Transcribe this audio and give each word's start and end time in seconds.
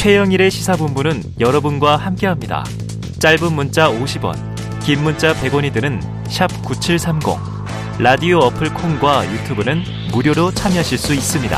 최영일의 0.00 0.50
시사본부는 0.50 1.22
여러분과 1.40 1.96
함께합니다. 1.96 2.64
짧은 3.18 3.52
문자 3.52 3.90
50원, 3.90 4.34
긴 4.80 5.02
문자 5.02 5.34
100원이 5.34 5.74
드는 5.74 6.00
9730. 6.64 7.36
라디오 7.98 8.38
어플 8.38 8.72
콩과 8.72 9.30
유튜브는 9.30 9.82
무료로 10.10 10.52
참여하실 10.52 10.96
수 10.96 11.12
있습니다. 11.12 11.54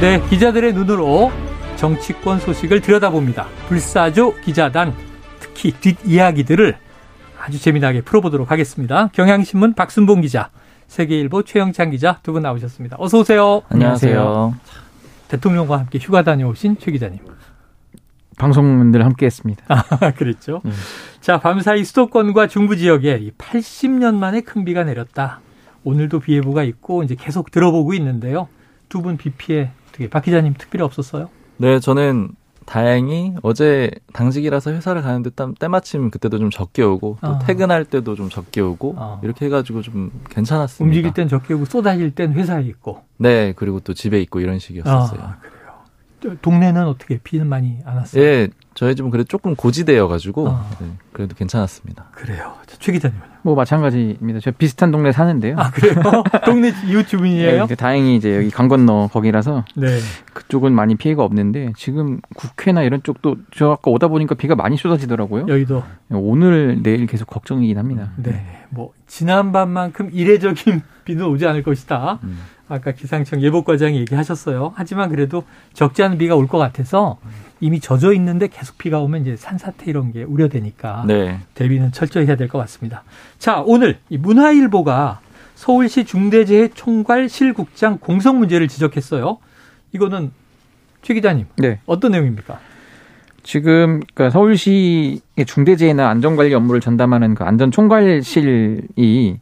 네, 0.00 0.20
기자들의 0.28 0.72
눈으로 0.72 1.30
정치권 1.76 2.40
소식을 2.40 2.80
들여다봅니다. 2.80 3.46
불사조 3.68 4.40
기자단 4.40 5.11
특히 5.62 5.94
뒷이야기들을 5.94 6.76
아주 7.40 7.60
재미나게 7.60 8.00
풀어보도록 8.02 8.50
하겠습니다. 8.50 9.08
경향신문 9.12 9.74
박순봉 9.74 10.20
기자, 10.22 10.50
세계일보 10.88 11.44
최영찬 11.44 11.92
기자 11.92 12.18
두 12.24 12.32
분 12.32 12.42
나오셨습니다. 12.42 12.96
어서 12.98 13.20
오세요. 13.20 13.62
안녕하세요. 13.68 14.54
대통령과 15.28 15.78
함께 15.78 16.00
휴가 16.00 16.22
다녀오신 16.22 16.78
최 16.80 16.90
기자님. 16.90 17.20
방송분들 18.38 19.04
함께했습니다. 19.04 19.64
아, 19.68 20.10
그랬죠. 20.18 20.62
음. 20.64 20.72
자, 21.20 21.38
밤사이 21.38 21.84
수도권과 21.84 22.48
중부 22.48 22.76
지역에 22.76 23.30
80년 23.38 24.16
만에 24.16 24.40
큰 24.40 24.64
비가 24.64 24.82
내렸다. 24.82 25.40
오늘도 25.84 26.20
비 26.20 26.34
예보가 26.34 26.64
있고 26.64 27.02
이제 27.04 27.14
계속 27.16 27.52
들어보고 27.52 27.94
있는데요. 27.94 28.48
두 28.88 29.00
분 29.00 29.16
비 29.16 29.30
피해 29.30 29.70
어떻게 29.88 30.08
박 30.10 30.24
기자님 30.24 30.54
특별히 30.58 30.84
없었어요? 30.84 31.28
네, 31.58 31.78
저는 31.78 32.30
다행히 32.66 33.34
어제 33.42 33.90
당직이라서 34.12 34.72
회사를 34.72 35.02
가는데 35.02 35.30
때마침 35.58 36.10
그때도 36.10 36.38
좀 36.38 36.50
적게 36.50 36.82
오고 36.82 37.18
또 37.20 37.26
아. 37.26 37.38
퇴근할 37.38 37.84
때도 37.84 38.14
좀 38.14 38.28
적게 38.28 38.60
오고 38.60 38.94
아. 38.98 39.20
이렇게 39.22 39.46
해가지고 39.46 39.82
좀 39.82 40.10
괜찮았습니다. 40.30 40.88
움직일 40.88 41.12
땐 41.14 41.28
적게 41.28 41.54
오고 41.54 41.64
쏟아질 41.66 42.14
땐 42.14 42.32
회사에 42.32 42.62
있고. 42.64 43.02
네, 43.18 43.52
그리고 43.56 43.80
또 43.80 43.94
집에 43.94 44.20
있고 44.22 44.40
이런 44.40 44.58
식이었었어요. 44.58 45.20
아, 45.20 45.38
그래요. 46.20 46.36
동네는 46.40 46.86
어떻게 46.86 47.18
비는 47.18 47.46
많이 47.48 47.78
안 47.84 47.96
왔어요? 47.96 48.22
예, 48.22 48.48
저희 48.74 48.94
집은 48.96 49.10
그래도 49.10 49.28
조금 49.28 49.54
고지대여가지고 49.54 50.48
아. 50.48 50.70
네, 50.80 50.86
그래도 51.12 51.34
괜찮았습니다. 51.34 52.06
그래요. 52.12 52.54
최 52.78 52.92
기자님. 52.92 53.18
뭐 53.42 53.54
마찬가지입니다. 53.54 54.40
저 54.40 54.50
비슷한 54.52 54.90
동네 54.92 55.10
사는데요. 55.12 55.56
아 55.58 55.70
그래요? 55.70 55.94
동네 56.46 56.72
이웃 56.86 57.06
주민이에요? 57.08 57.66
네, 57.66 57.74
다행히 57.74 58.16
이제 58.16 58.36
여기 58.36 58.50
강 58.50 58.68
건너 58.68 59.08
거기라서 59.12 59.64
네. 59.76 59.98
그쪽은 60.32 60.72
많이 60.72 60.94
피해가 60.94 61.24
없는데 61.24 61.72
지금 61.76 62.20
국회나 62.36 62.82
이런 62.82 63.02
쪽도 63.02 63.36
저 63.54 63.72
아까 63.72 63.90
오다 63.90 64.08
보니까 64.08 64.36
비가 64.36 64.54
많이 64.54 64.76
쏟아지더라고요. 64.76 65.46
여기도 65.48 65.82
오늘 66.10 66.82
내일 66.82 67.06
계속 67.06 67.26
걱정이긴 67.26 67.78
합니다. 67.78 68.12
네, 68.16 68.64
뭐 68.70 68.92
지난 69.06 69.52
밤만큼 69.52 70.10
이례적인 70.12 70.82
비는 71.04 71.26
오지 71.26 71.46
않을 71.46 71.62
것이다. 71.64 72.20
음. 72.22 72.38
아까 72.72 72.92
기상청 72.92 73.42
예보과장이 73.42 73.98
얘기하셨어요. 74.00 74.72
하지만 74.74 75.10
그래도 75.10 75.44
적지 75.74 76.02
않은 76.02 76.16
비가 76.18 76.34
올 76.36 76.46
것 76.46 76.58
같아서 76.58 77.18
이미 77.60 77.80
젖어 77.80 78.12
있는데 78.14 78.48
계속 78.48 78.76
비가 78.78 78.98
오면 79.00 79.22
이제 79.22 79.36
산사태 79.36 79.84
이런 79.86 80.10
게 80.12 80.22
우려되니까 80.24 81.04
네. 81.06 81.38
대비는 81.54 81.92
철저히 81.92 82.26
해야 82.26 82.36
될 82.36 82.48
것 82.48 82.58
같습니다. 82.58 83.04
자, 83.38 83.62
오늘 83.64 83.98
이 84.08 84.16
문화일보가 84.18 85.20
서울시 85.54 86.04
중대재해 86.04 86.68
총괄 86.74 87.28
실국장 87.28 87.98
공석 87.98 88.36
문제를 88.36 88.68
지적했어요. 88.68 89.38
이거는 89.92 90.32
최 91.02 91.14
기자님, 91.14 91.46
네. 91.58 91.78
어떤 91.86 92.12
내용입니까? 92.12 92.58
지금 93.42 94.00
그러니까 94.14 94.30
서울시의 94.30 95.20
중대재해나 95.46 96.08
안전관리 96.08 96.54
업무를 96.54 96.80
전담하는 96.80 97.34
그 97.34 97.44
안전총괄실이 97.44 99.38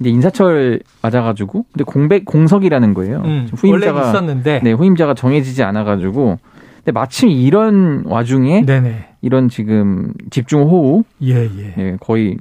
이제 0.00 0.10
인사철 0.10 0.80
맞아가지고 1.02 1.66
근데 1.72 1.84
공백 1.84 2.24
공석이라는 2.24 2.94
거예요. 2.94 3.22
음, 3.24 3.48
후임자가 3.54 4.08
있었는데 4.08 4.60
네 4.62 4.72
후임자가 4.72 5.14
정해지지 5.14 5.62
않아가지고 5.62 6.38
근데 6.76 6.92
마침 6.92 7.28
이런 7.28 8.02
와중에 8.06 8.64
네네. 8.64 9.14
이런 9.20 9.48
지금 9.48 10.12
집중 10.30 10.62
호우 10.62 11.04
예, 11.22 11.44
예. 11.44 11.74
네, 11.76 11.96
거의 12.00 12.36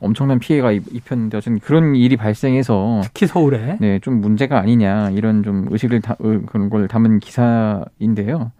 엄청난 0.00 0.38
피해가 0.38 0.72
입혔는데 0.72 1.36
어쨌든 1.36 1.60
그런 1.60 1.94
일이 1.94 2.16
발생해서 2.16 3.02
특히 3.04 3.26
서울에 3.26 3.76
네, 3.80 4.00
좀 4.00 4.20
문제가 4.20 4.58
아니냐 4.58 5.10
이런 5.10 5.42
좀 5.42 5.66
의식을 5.70 6.00
다, 6.00 6.16
그런 6.46 6.70
걸 6.70 6.88
담은 6.88 7.20
기사인데요. 7.20 8.50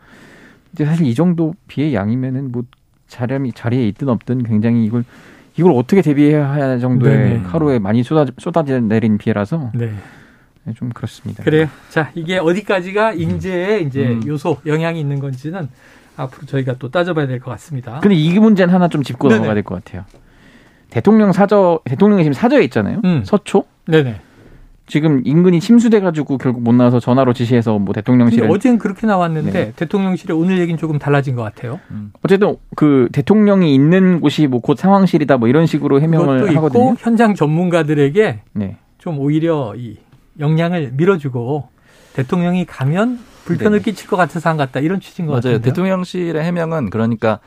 근데 0.70 0.84
사실 0.84 1.06
이 1.06 1.14
정도 1.14 1.54
비의 1.66 1.94
양이면은 1.94 2.52
뭐 2.52 2.62
자리에 3.08 3.38
자리에 3.54 3.88
있든 3.88 4.08
없든 4.08 4.44
굉장히 4.44 4.84
이걸 4.84 5.04
이걸 5.56 5.72
어떻게 5.72 6.02
대비해야 6.02 6.48
할 6.50 6.80
정도의 6.80 7.16
네네. 7.16 7.36
하루에 7.46 7.78
많이 7.78 8.02
쏟아 8.02 8.30
쏟아져 8.38 8.80
내린 8.80 9.18
비라서 9.18 9.70
네. 9.74 9.92
네, 10.64 10.74
좀 10.74 10.90
그렇습니다. 10.90 11.42
그래요. 11.42 11.66
자, 11.90 12.10
이게 12.14 12.38
어디까지가 12.38 13.12
음. 13.14 13.20
이제 13.20 14.08
음. 14.08 14.22
요소 14.26 14.58
영향이 14.64 14.98
있는 15.00 15.18
건지는 15.18 15.68
앞으로 16.16 16.46
저희가 16.46 16.74
또 16.78 16.90
따져봐야 16.90 17.26
될 17.26 17.40
것 17.40 17.50
같습니다. 17.52 17.98
근데 18.00 18.14
이 18.14 18.38
문제는 18.38 18.72
하나 18.72 18.88
좀 18.88 19.02
짚고 19.02 19.28
네네. 19.28 19.38
넘어가야 19.38 19.54
될 19.54 19.62
것 19.64 19.82
같아요. 19.84 20.04
대통령 20.90 21.32
사저 21.32 21.80
대통령이 21.84 22.22
지금 22.22 22.34
사저에 22.34 22.62
있잖아요. 22.64 23.00
음. 23.04 23.22
서초. 23.24 23.64
네네. 23.86 24.20
지금 24.86 25.22
인근이 25.24 25.60
침수돼 25.60 26.00
가지고 26.00 26.38
결국 26.38 26.62
못 26.62 26.74
나와서 26.74 26.98
전화로 27.00 27.32
지시해서 27.32 27.78
뭐 27.78 27.94
대통령실에 27.94 28.48
어제는 28.48 28.78
그렇게 28.78 29.06
나왔는데 29.06 29.52
네. 29.52 29.72
대통령실에 29.76 30.34
오늘 30.34 30.58
얘기는 30.58 30.76
조금 30.78 30.98
달라진 30.98 31.36
것 31.36 31.42
같아요. 31.42 31.80
음. 31.90 32.12
어쨌든 32.22 32.56
그 32.74 33.08
대통령이 33.12 33.74
있는 33.74 34.20
곳이 34.20 34.46
뭐 34.46 34.60
곧 34.60 34.78
상황실이다 34.78 35.38
뭐 35.38 35.48
이런 35.48 35.66
식으로 35.66 36.00
해명을 36.00 36.56
하거든요. 36.56 36.94
현장 36.98 37.34
전문가들에게 37.34 38.40
네. 38.52 38.76
좀 38.98 39.18
오히려 39.18 39.74
이 39.76 39.96
역량을 40.38 40.92
밀어주고 40.94 41.68
대통령이 42.14 42.64
가면 42.66 43.18
불편을 43.44 43.78
네. 43.78 43.84
끼칠 43.84 44.08
것 44.08 44.16
같아서 44.16 44.50
안 44.50 44.56
갔다 44.56 44.80
이런 44.80 45.00
취지인 45.00 45.26
것 45.26 45.34
같아요. 45.34 45.60
대통령실의 45.60 46.42
해명은 46.44 46.90
그러니까, 46.90 47.40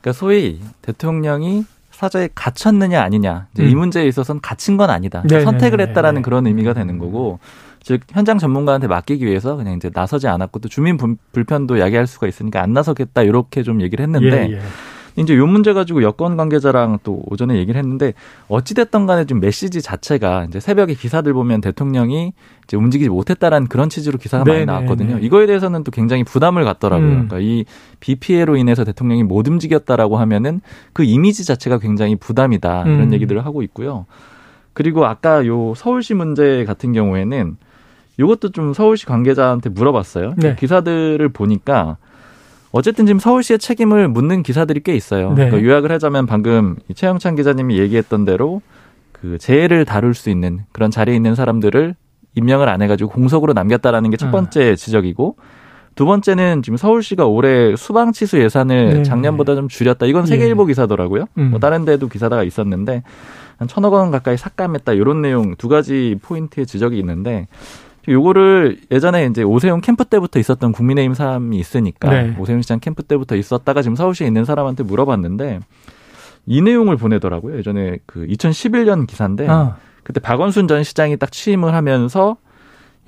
그러니까 0.00 0.18
소위 0.18 0.60
대통령이 0.80 1.64
사저에 2.02 2.30
갇혔느냐 2.34 3.00
아니냐 3.00 3.46
음. 3.60 3.64
이 3.64 3.74
문제에 3.76 4.08
있어서는 4.08 4.40
갇힌 4.40 4.76
건 4.76 4.90
아니다. 4.90 5.22
네네네네. 5.22 5.44
선택을 5.44 5.80
했다라는 5.80 6.22
그런 6.22 6.48
의미가 6.48 6.74
되는 6.74 6.98
거고 6.98 7.38
즉 7.80 8.00
현장 8.10 8.38
전문가한테 8.38 8.88
맡기기 8.88 9.24
위해서 9.24 9.54
그냥 9.54 9.74
이제 9.74 9.88
나서지 9.94 10.26
않았고 10.26 10.58
또 10.58 10.68
주민 10.68 10.96
불편도 11.30 11.78
야기할 11.78 12.08
수가 12.08 12.26
있으니까 12.26 12.60
안 12.60 12.72
나서겠다 12.72 13.22
이렇게 13.22 13.62
좀 13.62 13.80
얘기를 13.82 14.02
했는데 14.02 14.48
예, 14.50 14.54
예. 14.54 14.60
이제 15.16 15.36
요 15.36 15.46
문제 15.46 15.72
가지고 15.72 16.02
여권 16.02 16.36
관계자랑 16.36 17.00
또 17.02 17.22
오전에 17.26 17.56
얘기를 17.56 17.78
했는데 17.78 18.14
어찌됐던 18.48 19.06
간에 19.06 19.24
좀 19.24 19.40
메시지 19.40 19.82
자체가 19.82 20.44
이제 20.44 20.60
새벽에 20.60 20.94
기사들 20.94 21.32
보면 21.32 21.60
대통령이 21.60 22.32
이제 22.64 22.76
움직이지 22.76 23.10
못했다라는 23.10 23.68
그런 23.68 23.88
취지로 23.88 24.18
기사가 24.18 24.44
네네, 24.44 24.64
많이 24.64 24.66
나왔거든요. 24.66 25.16
네. 25.16 25.22
이거에 25.22 25.46
대해서는 25.46 25.84
또 25.84 25.90
굉장히 25.90 26.24
부담을 26.24 26.64
갖더라고요. 26.64 27.08
음. 27.08 27.28
그러니까 27.28 27.38
이비 27.40 28.16
피해로 28.16 28.56
인해서 28.56 28.84
대통령이 28.84 29.22
못 29.24 29.46
움직였다라고 29.48 30.16
하면은 30.18 30.60
그 30.92 31.04
이미지 31.04 31.44
자체가 31.44 31.78
굉장히 31.78 32.16
부담이다. 32.16 32.82
이런 32.82 33.00
음. 33.00 33.12
얘기들을 33.12 33.44
하고 33.44 33.62
있고요. 33.62 34.06
그리고 34.72 35.04
아까 35.04 35.46
요 35.46 35.74
서울시 35.76 36.14
문제 36.14 36.64
같은 36.64 36.92
경우에는 36.92 37.56
이것도 38.18 38.50
좀 38.50 38.72
서울시 38.72 39.06
관계자한테 39.06 39.70
물어봤어요. 39.70 40.34
네. 40.36 40.56
기사들을 40.58 41.28
보니까 41.30 41.96
어쨌든 42.72 43.06
지금 43.06 43.18
서울시의 43.18 43.58
책임을 43.58 44.08
묻는 44.08 44.42
기사들이 44.42 44.80
꽤 44.82 44.94
있어요. 44.94 45.30
네. 45.34 45.46
그러니까 45.48 45.62
요약을 45.62 45.92
하자면 45.92 46.26
방금 46.26 46.76
최영찬 46.94 47.36
기자님이 47.36 47.78
얘기했던 47.78 48.24
대로 48.24 48.62
그 49.12 49.38
재해를 49.38 49.84
다룰 49.84 50.14
수 50.14 50.30
있는 50.30 50.60
그런 50.72 50.90
자리에 50.90 51.14
있는 51.14 51.34
사람들을 51.34 51.94
임명을 52.34 52.68
안 52.68 52.80
해가지고 52.82 53.10
공석으로 53.10 53.52
남겼다라는 53.52 54.10
게 54.10 54.16
첫 54.16 54.30
번째 54.30 54.70
음. 54.70 54.76
지적이고 54.76 55.36
두 55.94 56.06
번째는 56.06 56.62
지금 56.62 56.78
서울시가 56.78 57.26
올해 57.26 57.76
수방 57.76 58.12
치수 58.12 58.40
예산을 58.40 58.94
네. 58.94 59.02
작년보다 59.02 59.54
좀 59.54 59.68
줄였다. 59.68 60.06
이건 60.06 60.24
세계일보 60.24 60.62
예. 60.62 60.66
기사더라고요. 60.68 61.26
음. 61.36 61.50
뭐 61.50 61.60
다른 61.60 61.84
데도 61.84 62.08
기사가 62.08 62.42
있었는데 62.42 63.02
한 63.58 63.68
천억 63.68 63.92
원 63.92 64.10
가까이 64.10 64.38
삭감했다. 64.38 64.94
이런 64.94 65.20
내용 65.20 65.54
두 65.56 65.68
가지 65.68 66.16
포인트의 66.22 66.64
지적이 66.66 66.98
있는데 67.00 67.46
요거를 68.08 68.78
예전에 68.90 69.26
이제 69.26 69.42
오세훈 69.42 69.80
캠프 69.80 70.04
때부터 70.04 70.38
있었던 70.40 70.72
국민의힘 70.72 71.14
사람이 71.14 71.56
있으니까 71.58 72.10
네. 72.10 72.36
오세훈 72.38 72.62
시장 72.62 72.80
캠프 72.80 73.02
때부터 73.02 73.36
있었다가 73.36 73.82
지금 73.82 73.96
서울시에 73.96 74.26
있는 74.26 74.44
사람한테 74.44 74.82
물어봤는데 74.82 75.60
이 76.46 76.60
내용을 76.60 76.96
보내더라고요. 76.96 77.56
예전에 77.58 77.98
그 78.06 78.26
2011년 78.26 79.06
기사인데 79.06 79.46
아. 79.48 79.76
그때 80.02 80.18
박원순 80.20 80.66
전 80.66 80.82
시장이 80.82 81.16
딱 81.16 81.30
취임을 81.30 81.74
하면서 81.74 82.36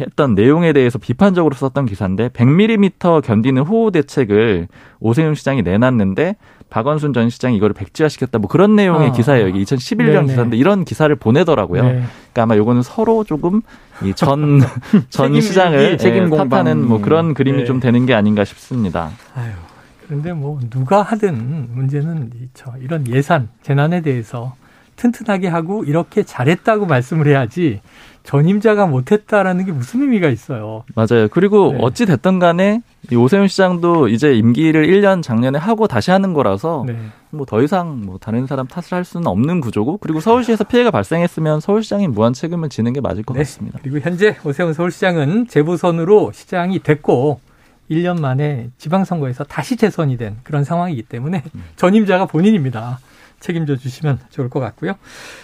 했던 0.01 0.35
내용에 0.35 0.73
대해서 0.73 0.99
비판적으로 0.99 1.55
썼던 1.55 1.87
기사인데 1.87 2.29
100mm 2.31 3.23
견디는 3.23 3.63
호우 3.63 3.93
대책을 3.93 4.69
오세훈 5.01 5.35
시장이 5.35 5.63
내놨는데 5.63 6.37
박원순 6.69 7.13
전 7.13 7.31
시장이 7.31 7.57
이거를 7.57 7.75
백지화시켰다 7.75 8.39
뭐 8.39 8.49
그런 8.49 8.75
내용의 8.75 9.11
아. 9.11 9.13
기사예요. 9.13 9.47
이게 9.47 9.61
2011년 9.61 10.13
네네. 10.13 10.27
기사인데 10.27 10.57
이런 10.57 10.85
기사를 10.85 11.15
보내더라고요. 11.15 11.83
네. 11.85 11.89
그러니까 11.91 12.43
아마 12.43 12.57
요거는 12.57 12.83
서로 12.83 13.23
조금 13.23 13.63
이전전 14.03 14.61
전 15.11 15.39
시장을 15.41 15.99
책임 15.99 16.33
예, 16.33 16.37
탓하는 16.37 16.87
뭐 16.89 17.01
그런 17.01 17.33
그림이 17.33 17.59
네. 17.59 17.65
좀 17.65 17.79
되는 17.79 18.07
게 18.07 18.15
아닌가 18.15 18.45
싶습니다. 18.45 19.11
아유. 19.37 19.53
그런데 20.07 20.33
뭐 20.33 20.59
누가 20.69 21.03
하든 21.03 21.69
문제는 21.73 22.31
이런 22.81 23.07
예산 23.09 23.49
재난에 23.63 24.03
대해서 24.03 24.55
튼튼하게 24.97 25.49
하고 25.49 25.85
이렇게 25.85 26.23
잘했다고 26.23 26.87
말씀을 26.87 27.27
해야지 27.27 27.81
전임자가 28.25 28.87
못했다라는 28.87 29.67
게 29.67 29.73
무슨 29.73 30.01
의미가 30.01 30.29
있어요. 30.29 30.85
맞아요. 30.95 31.29
그리고 31.31 31.73
네. 31.73 31.79
어찌 31.83 32.07
됐든 32.07 32.39
간에 32.39 32.81
오세훈 33.15 33.49
시장도 33.49 34.09
이제 34.09 34.33
임기를 34.33 34.87
1년 34.87 35.23
작년에 35.23 35.59
하고 35.59 35.87
다시 35.87 36.11
하는 36.11 36.33
거라서 36.33 36.85
네. 36.87 36.97
뭐더 37.31 37.63
이상 37.63 38.01
뭐 38.03 38.19
다른 38.19 38.47
사람 38.47 38.67
탓을 38.67 38.93
할 38.93 39.05
수는 39.05 39.27
없는 39.27 39.61
구조고 39.61 39.99
그리고 39.99 40.21
서울시에서 40.21 40.65
피해가 40.65 40.91
발생했으면 40.91 41.61
서울시장이 41.61 42.09
무한 42.09 42.33
책임을 42.33 42.71
지는 42.71 42.95
게 42.95 43.03
맞을 43.03 43.23
것 43.25 43.35
네. 43.35 43.41
같습니다. 43.41 43.79
그리고 43.83 43.99
현재 43.99 44.37
오세훈 44.43 44.73
서울시장은 44.73 45.49
재보선으로 45.49 46.33
시장이 46.33 46.79
됐고 46.79 47.41
1년 47.91 48.21
만에 48.21 48.71
지방선거에서 48.79 49.45
다시 49.45 49.77
재선이 49.77 50.17
된 50.17 50.37
그런 50.43 50.65
상황이기 50.65 51.03
때문에 51.03 51.43
음. 51.55 51.65
전임자가 51.77 52.25
본인입니다. 52.25 53.01
책임져 53.45 53.77
주시면 53.77 54.21
좋을 54.31 54.49
것 54.49 54.59
같고요. 54.59 54.95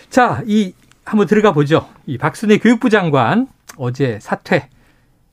자, 0.08 0.42
이 0.46 0.72
한번 1.04 1.26
들어가 1.26 1.52
보죠. 1.52 1.86
이 2.06 2.16
박순애 2.16 2.56
교육부 2.58 2.88
장관 2.88 3.46
어제 3.76 4.18
사퇴, 4.22 4.68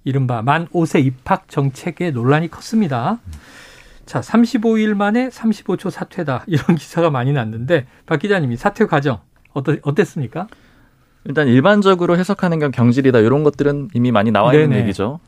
이른바 0.03 0.41
만 0.41 0.67
5세 0.67 1.03
입학 1.03 1.47
정책에 1.47 2.11
논란이 2.11 2.49
컸습니다. 2.49 3.19
자, 4.05 4.19
35일 4.19 4.95
만에 4.95 5.29
35초 5.29 5.89
사퇴다. 5.89 6.43
이런 6.47 6.75
기사가 6.75 7.09
많이 7.09 7.31
났는데 7.31 7.87
박 8.05 8.19
기자님이 8.19 8.57
사퇴 8.57 8.85
과정 8.85 9.19
어떠, 9.53 9.77
어땠습니까? 9.81 10.47
일단 11.23 11.47
일반적으로 11.47 12.17
해석하는 12.17 12.59
건 12.59 12.71
경질이다. 12.71 13.19
이런 13.19 13.43
것들은 13.43 13.89
이미 13.93 14.11
많이 14.11 14.31
나와 14.31 14.53
있는 14.53 14.71
네네. 14.71 14.83
얘기죠. 14.83 15.19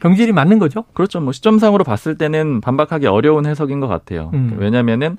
경질이 0.00 0.32
맞는 0.32 0.58
거죠? 0.58 0.84
그렇죠. 0.92 1.20
뭐 1.20 1.32
시점상으로 1.32 1.84
봤을 1.84 2.18
때는 2.18 2.60
반박하기 2.60 3.06
어려운 3.06 3.46
해석인 3.46 3.78
것 3.80 3.86
같아요. 3.86 4.30
음. 4.34 4.56
왜냐면은 4.58 5.18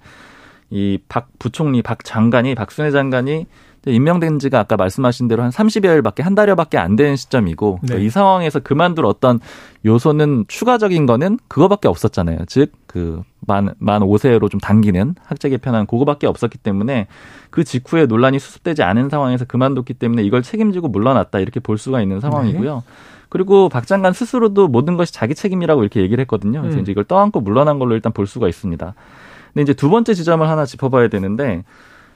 이 0.76 1.00
박 1.08 1.30
부총리, 1.40 1.82
박 1.82 2.04
장관이 2.04 2.54
박순애 2.56 2.92
장관이 2.92 3.46
임명된 3.88 4.40
지가 4.40 4.60
아까 4.60 4.76
말씀하신 4.78 5.28
대로 5.28 5.44
한 5.44 5.52
30여일밖에 5.52 6.24
한 6.24 6.34
달여밖에 6.36 6.78
안 6.80 6.96
되는 6.96 7.16
시점이고 7.16 7.80
네. 7.84 8.04
이 8.04 8.10
상황에서 8.10 8.60
그만둘 8.60 9.06
어떤 9.06 9.40
요소는 9.86 10.46
추가적인 10.48 11.06
거는 11.06 11.38
그거밖에 11.48 11.88
없었잖아요. 11.88 12.40
즉 12.48 12.72
그 12.88 13.22
만 13.48 13.76
만 13.78 14.02
5세로 14.02 14.50
좀 14.50 14.60
당기는 14.60 15.14
학제 15.24 15.50
개편안 15.50 15.86
그거밖에 15.86 16.26
없었기 16.26 16.58
때문에 16.58 17.06
그 17.52 17.64
직후에 17.64 18.08
논란이 18.08 18.40
수습되지 18.40 18.82
않은 18.82 19.10
상황에서 19.10 19.46
그만뒀기 19.46 19.94
때문에 19.94 20.24
이걸 20.24 20.42
책임지고 20.42 20.88
물러났다 20.88 21.40
이렇게 21.40 21.60
볼 21.60 21.78
수가 21.78 22.02
있는 22.02 22.20
상황이고요. 22.22 22.76
네. 22.76 22.82
그리고 23.30 23.70
박 23.70 23.86
장관 23.86 24.14
스스로도 24.14 24.68
모든 24.70 24.98
것이 24.98 25.14
자기 25.14 25.36
책임이라고 25.36 25.82
이렇게 25.84 26.02
얘기를 26.02 26.22
했거든요. 26.24 26.62
그래서 26.62 26.78
음. 26.78 26.82
이제 26.82 26.92
이걸 26.92 27.04
떠안고 27.04 27.42
물러난 27.42 27.78
걸로 27.78 27.94
일단 27.94 28.12
볼 28.14 28.26
수가 28.26 28.48
있습니다. 28.48 28.94
근데 29.56 29.64
이제 29.64 29.74
두 29.74 29.90
번째 29.90 30.14
지점을 30.14 30.48
하나 30.48 30.66
짚어봐야 30.66 31.08
되는데 31.08 31.64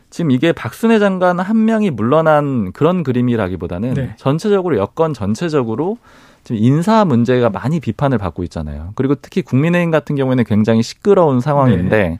지금 0.09 0.31
이게 0.31 0.51
박순애 0.51 1.00
장관 1.00 1.39
한 1.39 1.65
명이 1.65 1.89
물러난 1.91 2.74
그런 2.74 3.03
그림이라기보다는 3.03 3.94
네. 3.94 4.13
전체적으로 4.18 4.77
여권 4.77 5.13
전체적으로 5.13 5.97
지금 6.44 6.62
인사 6.62 7.06
문제가 7.06 7.50
많이 7.50 7.80
비판을 7.80 8.18
받고 8.18 8.44
있잖아요. 8.44 8.91
그리고 8.95 9.15
특히 9.15 9.41
국민의힘 9.41 9.89
같은 9.89 10.15
경우에는 10.18 10.44
굉장히 10.44 10.83
시끄러운 10.83 11.39
상황인데 11.39 12.09
네. 12.09 12.19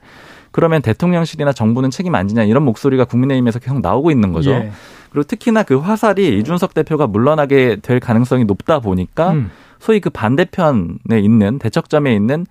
그러면 0.52 0.80
대통령실이나 0.82 1.52
정부는 1.52 1.90
책임 1.90 2.14
안 2.14 2.26
지냐 2.26 2.44
이런 2.44 2.62
목소리가 2.64 3.04
국민의힘에서 3.04 3.58
계속 3.58 3.80
나오고 3.80 4.10
있는 4.10 4.32
거죠. 4.32 4.52
예. 4.52 4.72
그리고 5.10 5.24
특히나 5.26 5.64
그 5.64 5.76
화살이 5.76 6.38
이준석 6.38 6.72
대표가 6.72 7.06
물러나게 7.06 7.76
될 7.82 8.00
가능성이 8.00 8.44
높다 8.44 8.80
보니까 8.80 9.32
음. 9.32 9.50
소위 9.78 10.00
그 10.00 10.10
반대편에 10.10 11.20
있는 11.20 11.58
대척점에 11.58 12.14
있는 12.14 12.46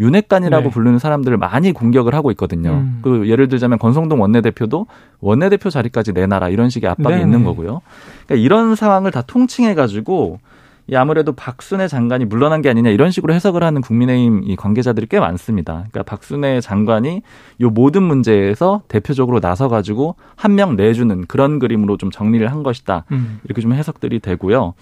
윤핵관이라고 0.00 0.64
네. 0.64 0.70
부르는 0.70 0.98
사람들을 0.98 1.36
많이 1.36 1.72
공격을 1.72 2.14
하고 2.14 2.30
있거든요. 2.32 2.70
음. 2.72 2.98
그 3.02 3.28
예를 3.28 3.48
들자면 3.48 3.78
권성동 3.78 4.20
원내대표도 4.20 4.86
원내대표 5.20 5.70
자리까지 5.70 6.12
내놔라 6.12 6.48
이런 6.48 6.68
식의 6.70 6.90
압박이 6.90 7.16
네 7.16 7.22
있는 7.22 7.38
네. 7.40 7.44
거고요. 7.44 7.80
그러니까 8.26 8.44
이런 8.44 8.74
상황을 8.74 9.10
다 9.10 9.22
통칭해 9.22 9.74
가지고 9.74 10.38
이 10.86 10.96
아무래도 10.96 11.32
박순애 11.32 11.88
장관이 11.88 12.26
물러난 12.26 12.60
게 12.60 12.68
아니냐 12.68 12.90
이런 12.90 13.10
식으로 13.10 13.32
해석을 13.32 13.62
하는 13.62 13.80
국민의힘 13.80 14.42
이 14.44 14.54
관계자들이 14.54 15.06
꽤 15.06 15.18
많습니다. 15.18 15.86
그러니까 15.90 16.02
박순애 16.02 16.60
장관이 16.60 17.22
요 17.62 17.70
모든 17.70 18.02
문제에서 18.02 18.82
대표적으로 18.88 19.40
나서 19.40 19.68
가지고 19.68 20.16
한 20.36 20.54
명 20.54 20.76
내주는 20.76 21.24
그런 21.26 21.58
그림으로 21.58 21.96
좀 21.96 22.10
정리를 22.10 22.46
한 22.50 22.62
것이다. 22.62 23.04
음. 23.12 23.40
이렇게 23.44 23.62
좀 23.62 23.72
해석들이 23.72 24.20
되고요. 24.20 24.74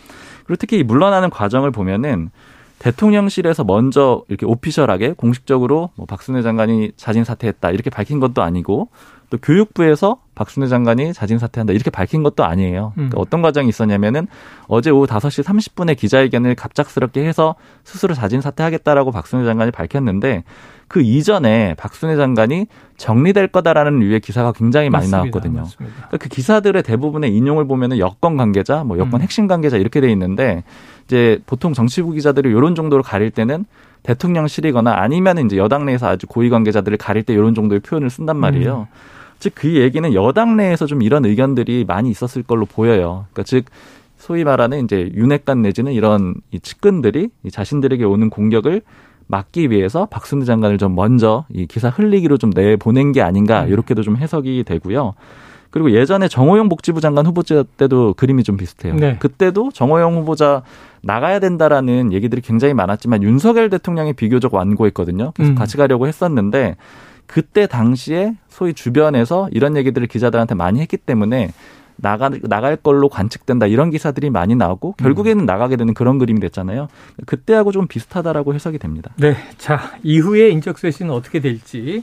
그리고 0.44 0.56
특히 0.58 0.78
이 0.78 0.82
물러나는 0.82 1.30
과정을 1.30 1.70
보면은 1.70 2.30
대통령실에서 2.82 3.62
먼저 3.62 4.24
이렇게 4.28 4.44
오피셜하게 4.44 5.12
공식적으로 5.12 5.90
뭐 5.94 6.04
박순애 6.04 6.42
장관이 6.42 6.92
자진 6.96 7.22
사퇴했다 7.22 7.70
이렇게 7.70 7.90
밝힌 7.90 8.18
것도 8.18 8.42
아니고 8.42 8.88
또 9.30 9.38
교육부에서 9.38 10.18
박순애 10.34 10.66
장관이 10.66 11.14
자진 11.14 11.38
사퇴한다 11.38 11.72
이렇게 11.72 11.90
밝힌 11.90 12.24
것도 12.24 12.44
아니에요. 12.44 12.92
그러니까 12.94 13.16
음. 13.16 13.20
어떤 13.20 13.40
과정이 13.40 13.68
있었냐면은 13.68 14.26
어제 14.66 14.90
오후 14.90 15.06
5시 15.06 15.44
30분에 15.44 15.96
기자회견을 15.96 16.56
갑작스럽게 16.56 17.24
해서 17.24 17.54
스스로 17.84 18.14
자진 18.14 18.40
사퇴하겠다라고 18.40 19.12
박순애 19.12 19.44
장관이 19.44 19.70
밝혔는데 19.70 20.42
그 20.88 21.00
이전에 21.00 21.74
박순애 21.78 22.16
장관이 22.16 22.66
정리될 22.98 23.48
거다라는 23.48 24.00
류의 24.00 24.20
기사가 24.20 24.52
굉장히 24.52 24.90
많이 24.90 25.08
맞습니다. 25.08 25.18
나왔거든요. 25.18 25.64
그러니까 25.78 26.18
그 26.18 26.28
기사들의 26.28 26.82
대부분의 26.82 27.34
인용을 27.34 27.66
보면은 27.66 27.98
여권 27.98 28.36
관계자, 28.36 28.84
뭐 28.84 28.98
여권 28.98 29.20
음. 29.20 29.22
핵심 29.22 29.46
관계자 29.46 29.78
이렇게 29.78 30.02
돼 30.02 30.10
있는데 30.12 30.64
이제 31.04 31.40
보통 31.46 31.72
정치부 31.72 32.12
기자들이 32.12 32.48
이런 32.50 32.74
정도로 32.74 33.02
가릴 33.02 33.30
때는 33.30 33.64
대통령실이거나 34.02 34.94
아니면 34.94 35.38
이제 35.38 35.56
여당 35.56 35.84
내에서 35.84 36.08
아주 36.08 36.26
고위 36.26 36.50
관계자들을 36.50 36.98
가릴 36.98 37.22
때 37.22 37.32
이런 37.34 37.54
정도의 37.54 37.80
표현을 37.80 38.10
쓴단 38.10 38.36
말이에요. 38.36 38.88
음. 38.90 38.96
즉그 39.38 39.74
얘기는 39.74 40.14
여당 40.14 40.56
내에서 40.56 40.86
좀 40.86 41.02
이런 41.02 41.24
의견들이 41.24 41.84
많이 41.86 42.10
있었을 42.10 42.42
걸로 42.42 42.64
보여요. 42.64 43.26
그러니까 43.32 43.42
즉 43.42 43.64
소위 44.16 44.44
말하는 44.44 44.84
이제 44.84 45.10
윤핵관 45.14 45.62
내지는 45.62 45.92
이런 45.92 46.34
이 46.52 46.60
측근들이 46.60 47.28
이 47.42 47.50
자신들에게 47.50 48.04
오는 48.04 48.30
공격을 48.30 48.82
막기 49.26 49.70
위해서 49.70 50.06
박순대 50.06 50.46
장관을 50.46 50.78
좀 50.78 50.94
먼저 50.94 51.44
이 51.52 51.66
기사 51.66 51.88
흘리기로 51.88 52.38
좀 52.38 52.50
내보낸 52.50 53.12
게 53.12 53.20
아닌가 53.20 53.64
음. 53.64 53.70
이렇게도 53.70 54.02
좀 54.02 54.16
해석이 54.16 54.62
되고요. 54.64 55.14
그리고 55.72 55.90
예전에 55.90 56.28
정호영 56.28 56.68
복지부 56.68 57.00
장관 57.00 57.26
후보자 57.26 57.64
때도 57.76 58.14
그림이 58.14 58.44
좀 58.44 58.56
비슷해요. 58.56 58.94
네. 58.94 59.16
그때도 59.18 59.72
정호영 59.72 60.14
후보자 60.18 60.62
나가야 61.02 61.40
된다라는 61.40 62.12
얘기들이 62.12 62.42
굉장히 62.42 62.74
많았지만 62.74 63.22
윤석열 63.22 63.70
대통령이 63.70 64.12
비교적 64.12 64.54
완고했거든요. 64.54 65.32
그래서 65.34 65.52
음. 65.52 65.54
같이 65.56 65.76
가려고 65.76 66.06
했었는데 66.06 66.76
그때 67.26 67.66
당시에 67.66 68.34
소위 68.48 68.74
주변에서 68.74 69.48
이런 69.50 69.76
얘기들을 69.76 70.06
기자들한테 70.06 70.54
많이 70.54 70.80
했기 70.80 70.98
때문에 70.98 71.52
나가 71.96 72.30
나갈 72.42 72.76
걸로 72.76 73.08
관측된다 73.08 73.66
이런 73.66 73.90
기사들이 73.90 74.28
많이 74.28 74.54
나오고 74.54 74.92
결국에는 74.92 75.44
음. 75.44 75.46
나가게 75.46 75.76
되는 75.76 75.94
그런 75.94 76.18
그림이 76.18 76.40
됐잖아요. 76.40 76.88
그때하고 77.24 77.72
좀 77.72 77.86
비슷하다라고 77.86 78.54
해석이 78.54 78.78
됩니다. 78.78 79.10
네, 79.16 79.36
자 79.56 79.80
이후에 80.02 80.50
인적 80.50 80.78
쇄신은 80.78 81.12
어떻게 81.12 81.40
될지 81.40 82.02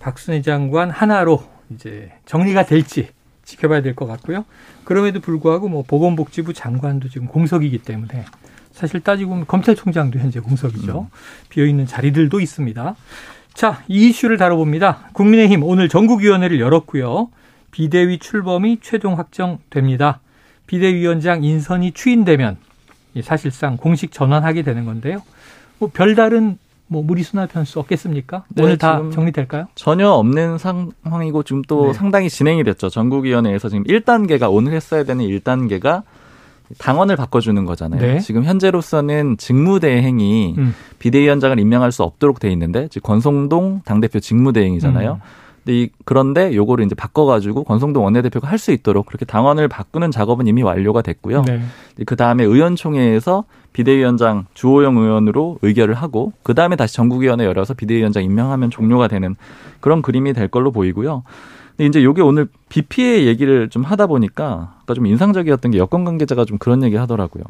박순희 0.00 0.42
장관 0.42 0.90
하나로 0.90 1.53
이제 1.70 2.12
정리가 2.26 2.66
될지 2.66 3.08
지켜봐야 3.44 3.82
될 3.82 3.94
것 3.94 4.06
같고요. 4.06 4.44
그럼에도 4.84 5.20
불구하고 5.20 5.68
뭐 5.68 5.82
보건복지부 5.86 6.52
장관도 6.52 7.08
지금 7.08 7.26
공석이기 7.26 7.78
때문에 7.78 8.24
사실 8.72 9.00
따지고 9.00 9.30
보면 9.30 9.46
검찰총장도 9.46 10.18
현재 10.18 10.40
공석이죠. 10.40 11.02
음. 11.02 11.18
비어 11.48 11.64
있는 11.66 11.86
자리들도 11.86 12.40
있습니다. 12.40 12.96
자, 13.52 13.82
이 13.86 14.08
이슈를 14.08 14.36
다뤄봅니다. 14.36 15.10
국민의힘 15.12 15.62
오늘 15.62 15.88
전국위원회를 15.88 16.58
열었고요. 16.58 17.28
비대위 17.70 18.18
출범이 18.18 18.78
최종 18.82 19.18
확정됩니다. 19.18 20.20
비대위원장 20.66 21.44
인선이 21.44 21.92
추인되면 21.92 22.56
사실상 23.22 23.76
공식 23.76 24.10
전환하게 24.10 24.62
되는 24.62 24.84
건데요. 24.84 25.22
뭐 25.78 25.90
별다른 25.92 26.58
뭐 26.86 27.02
무리수나 27.02 27.46
변수 27.46 27.78
없겠습니까? 27.80 28.44
네, 28.50 28.62
오늘 28.62 28.78
다 28.78 29.02
정리될까요? 29.12 29.66
전혀 29.74 30.08
없는 30.10 30.58
상황이고 30.58 31.42
지금 31.42 31.62
또 31.62 31.86
네. 31.86 31.92
상당히 31.94 32.28
진행이 32.28 32.62
됐죠. 32.64 32.88
전국위원회에서 32.90 33.68
지금 33.68 33.84
1단계가 33.84 34.52
오늘 34.52 34.74
했어야 34.74 35.04
되는 35.04 35.24
1단계가 35.24 36.02
당원을 36.78 37.16
바꿔주는 37.16 37.62
거잖아요. 37.64 38.00
네. 38.00 38.20
지금 38.20 38.44
현재로서는 38.44 39.36
직무대행이 39.38 40.54
음. 40.58 40.74
비대위원장을 40.98 41.58
임명할 41.58 41.92
수 41.92 42.02
없도록 42.02 42.40
돼 42.40 42.50
있는데 42.52 42.88
즉 42.90 43.02
권성동 43.02 43.82
당대표 43.84 44.20
직무대행이잖아요. 44.20 45.12
음. 45.14 45.20
근데 45.64 45.78
이, 45.80 45.90
그런데 46.04 46.54
요거를 46.54 46.84
이제 46.84 46.94
바꿔가지고 46.94 47.64
권성동 47.64 48.04
원내대표가 48.04 48.46
할 48.48 48.58
수 48.58 48.70
있도록 48.72 49.06
그렇게 49.06 49.24
당원을 49.24 49.68
바꾸는 49.68 50.10
작업은 50.10 50.46
이미 50.46 50.62
완료가 50.62 51.00
됐고요. 51.02 51.42
네. 51.42 51.60
그 52.06 52.16
다음에 52.16 52.44
의원총회에서 52.44 53.44
비대위원장 53.74 54.46
주호영 54.54 54.96
의원으로 54.96 55.58
의결을 55.60 55.94
하고 55.94 56.32
그 56.42 56.54
다음에 56.54 56.76
다시 56.76 56.94
전국위원회 56.94 57.44
열어서 57.44 57.74
비대위원장 57.74 58.24
임명하면 58.24 58.70
종료가 58.70 59.08
되는 59.08 59.36
그런 59.80 60.00
그림이 60.00 60.32
될 60.32 60.48
걸로 60.48 60.72
보이고요. 60.72 61.24
근데 61.76 61.86
이제 61.88 62.04
요게 62.04 62.22
오늘 62.22 62.48
BPA 62.68 63.26
얘기를 63.26 63.68
좀 63.68 63.82
하다 63.82 64.06
보니까 64.06 64.76
아까 64.80 64.94
좀 64.94 65.06
인상적이었던 65.06 65.72
게 65.72 65.78
여권 65.78 66.04
관계자가 66.04 66.44
좀 66.44 66.56
그런 66.56 66.84
얘기 66.84 66.96
하더라고요. 66.96 67.42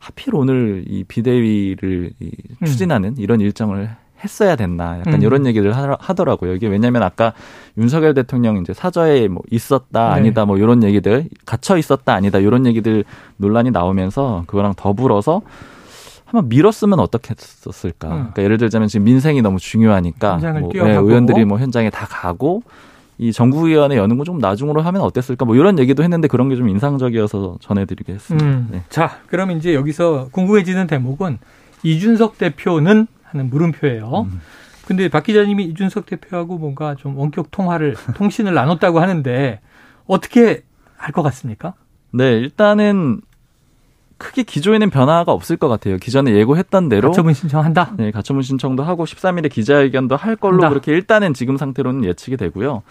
하필 0.00 0.34
오늘 0.34 0.84
이 0.88 1.04
비대위를 1.04 2.10
음. 2.20 2.66
추진하는 2.66 3.16
이런 3.18 3.40
일정을 3.40 3.90
했어야 4.22 4.56
됐나 4.56 4.98
약간 5.00 5.14
음. 5.14 5.22
이런 5.22 5.46
얘기를 5.46 5.72
하더라고요. 5.72 6.54
이게 6.54 6.66
왜냐하면 6.68 7.02
아까 7.02 7.32
윤석열 7.78 8.14
대통령 8.14 8.58
이제 8.58 8.72
사저에 8.72 9.28
뭐 9.28 9.42
있었다 9.50 10.10
네. 10.10 10.20
아니다 10.20 10.44
뭐 10.44 10.58
이런 10.58 10.82
얘기들 10.82 11.26
갇혀 11.46 11.76
있었다 11.76 12.14
아니다 12.14 12.38
이런 12.38 12.66
얘기들 12.66 13.04
논란이 13.38 13.70
나오면서 13.70 14.44
그거랑 14.46 14.74
더불어서 14.76 15.42
한번 16.24 16.48
밀었으면 16.48 16.98
어떻게 17.00 17.34
했었을까. 17.38 18.08
음. 18.08 18.12
그러니까 18.14 18.42
예를 18.44 18.58
들자면 18.58 18.88
지금 18.88 19.04
민생이 19.04 19.42
너무 19.42 19.58
중요하니까 19.58 20.36
뭐, 20.36 20.70
네, 20.72 20.94
의원들이 20.96 21.44
뭐 21.44 21.58
현장에 21.58 21.90
다 21.90 22.06
가고 22.06 22.62
이 23.18 23.30
정부위원회 23.32 23.96
여는 23.98 24.16
거 24.18 24.24
좀 24.24 24.38
나중으로 24.38 24.80
하면 24.80 25.02
어땠을까 25.02 25.44
뭐 25.44 25.54
이런 25.56 25.78
얘기도 25.78 26.02
했는데 26.02 26.28
그런 26.28 26.48
게 26.48 26.56
좀 26.56 26.68
인상적이어서 26.70 27.58
전해드리겠습니다. 27.60 28.46
음. 28.46 28.68
네. 28.70 28.82
자, 28.88 29.18
그럼 29.26 29.50
이제 29.50 29.74
여기서 29.74 30.28
궁금해지는 30.32 30.86
대목은 30.86 31.38
이준석 31.82 32.38
대표는 32.38 33.06
하는 33.32 33.50
물음표예요. 33.50 34.26
음. 34.30 34.40
근데 34.86 35.08
박 35.08 35.22
기자님이 35.24 35.64
이준석 35.64 36.06
대표하고 36.06 36.58
뭔가 36.58 36.94
좀 36.94 37.16
원격 37.16 37.50
통화를 37.50 37.94
통신을 38.16 38.52
나눴다고 38.54 39.00
하는데 39.00 39.60
어떻게 40.06 40.62
할 40.96 41.12
것 41.12 41.22
같습니까? 41.22 41.74
네, 42.12 42.32
일단은 42.38 43.20
크게 44.18 44.44
기조에는 44.44 44.90
변화가 44.90 45.32
없을 45.32 45.56
것 45.56 45.68
같아요. 45.68 45.96
기존에 45.98 46.32
예고했던 46.36 46.88
대로 46.88 47.10
가처분 47.10 47.34
신청한다. 47.34 47.94
네, 47.96 48.12
가처분 48.12 48.42
신청도 48.42 48.84
하고 48.84 49.04
13일에 49.04 49.50
기자회견도 49.50 50.14
할 50.14 50.36
걸로 50.36 50.54
한다. 50.56 50.68
그렇게 50.68 50.92
일단은 50.92 51.34
지금 51.34 51.56
상태로는 51.56 52.04
예측이 52.04 52.36
되고요. 52.36 52.82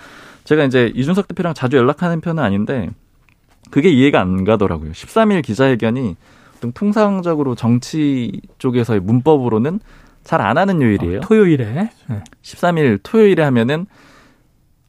제가 0.44 0.66
이제 0.66 0.92
이준석 0.94 1.30
대표랑 1.30 1.54
자주 1.54 1.78
연락하는 1.78 2.20
편은 2.20 2.44
아닌데 2.44 2.90
그게 3.70 3.90
이해가 3.90 4.20
안 4.20 4.44
가더라고요. 4.44 4.92
13일 4.92 5.42
기자회견이 5.44 6.18
통상적으로 6.74 7.56
정치 7.56 8.42
쪽에서의 8.58 9.00
문법으로는 9.00 9.80
잘 10.24 10.42
안 10.42 10.58
하는 10.58 10.82
요일이에요. 10.82 11.18
어, 11.18 11.22
토요일에. 11.22 11.66
네. 11.66 11.90
13일 12.44 13.00
토요일에 13.04 13.44
하면은 13.44 13.86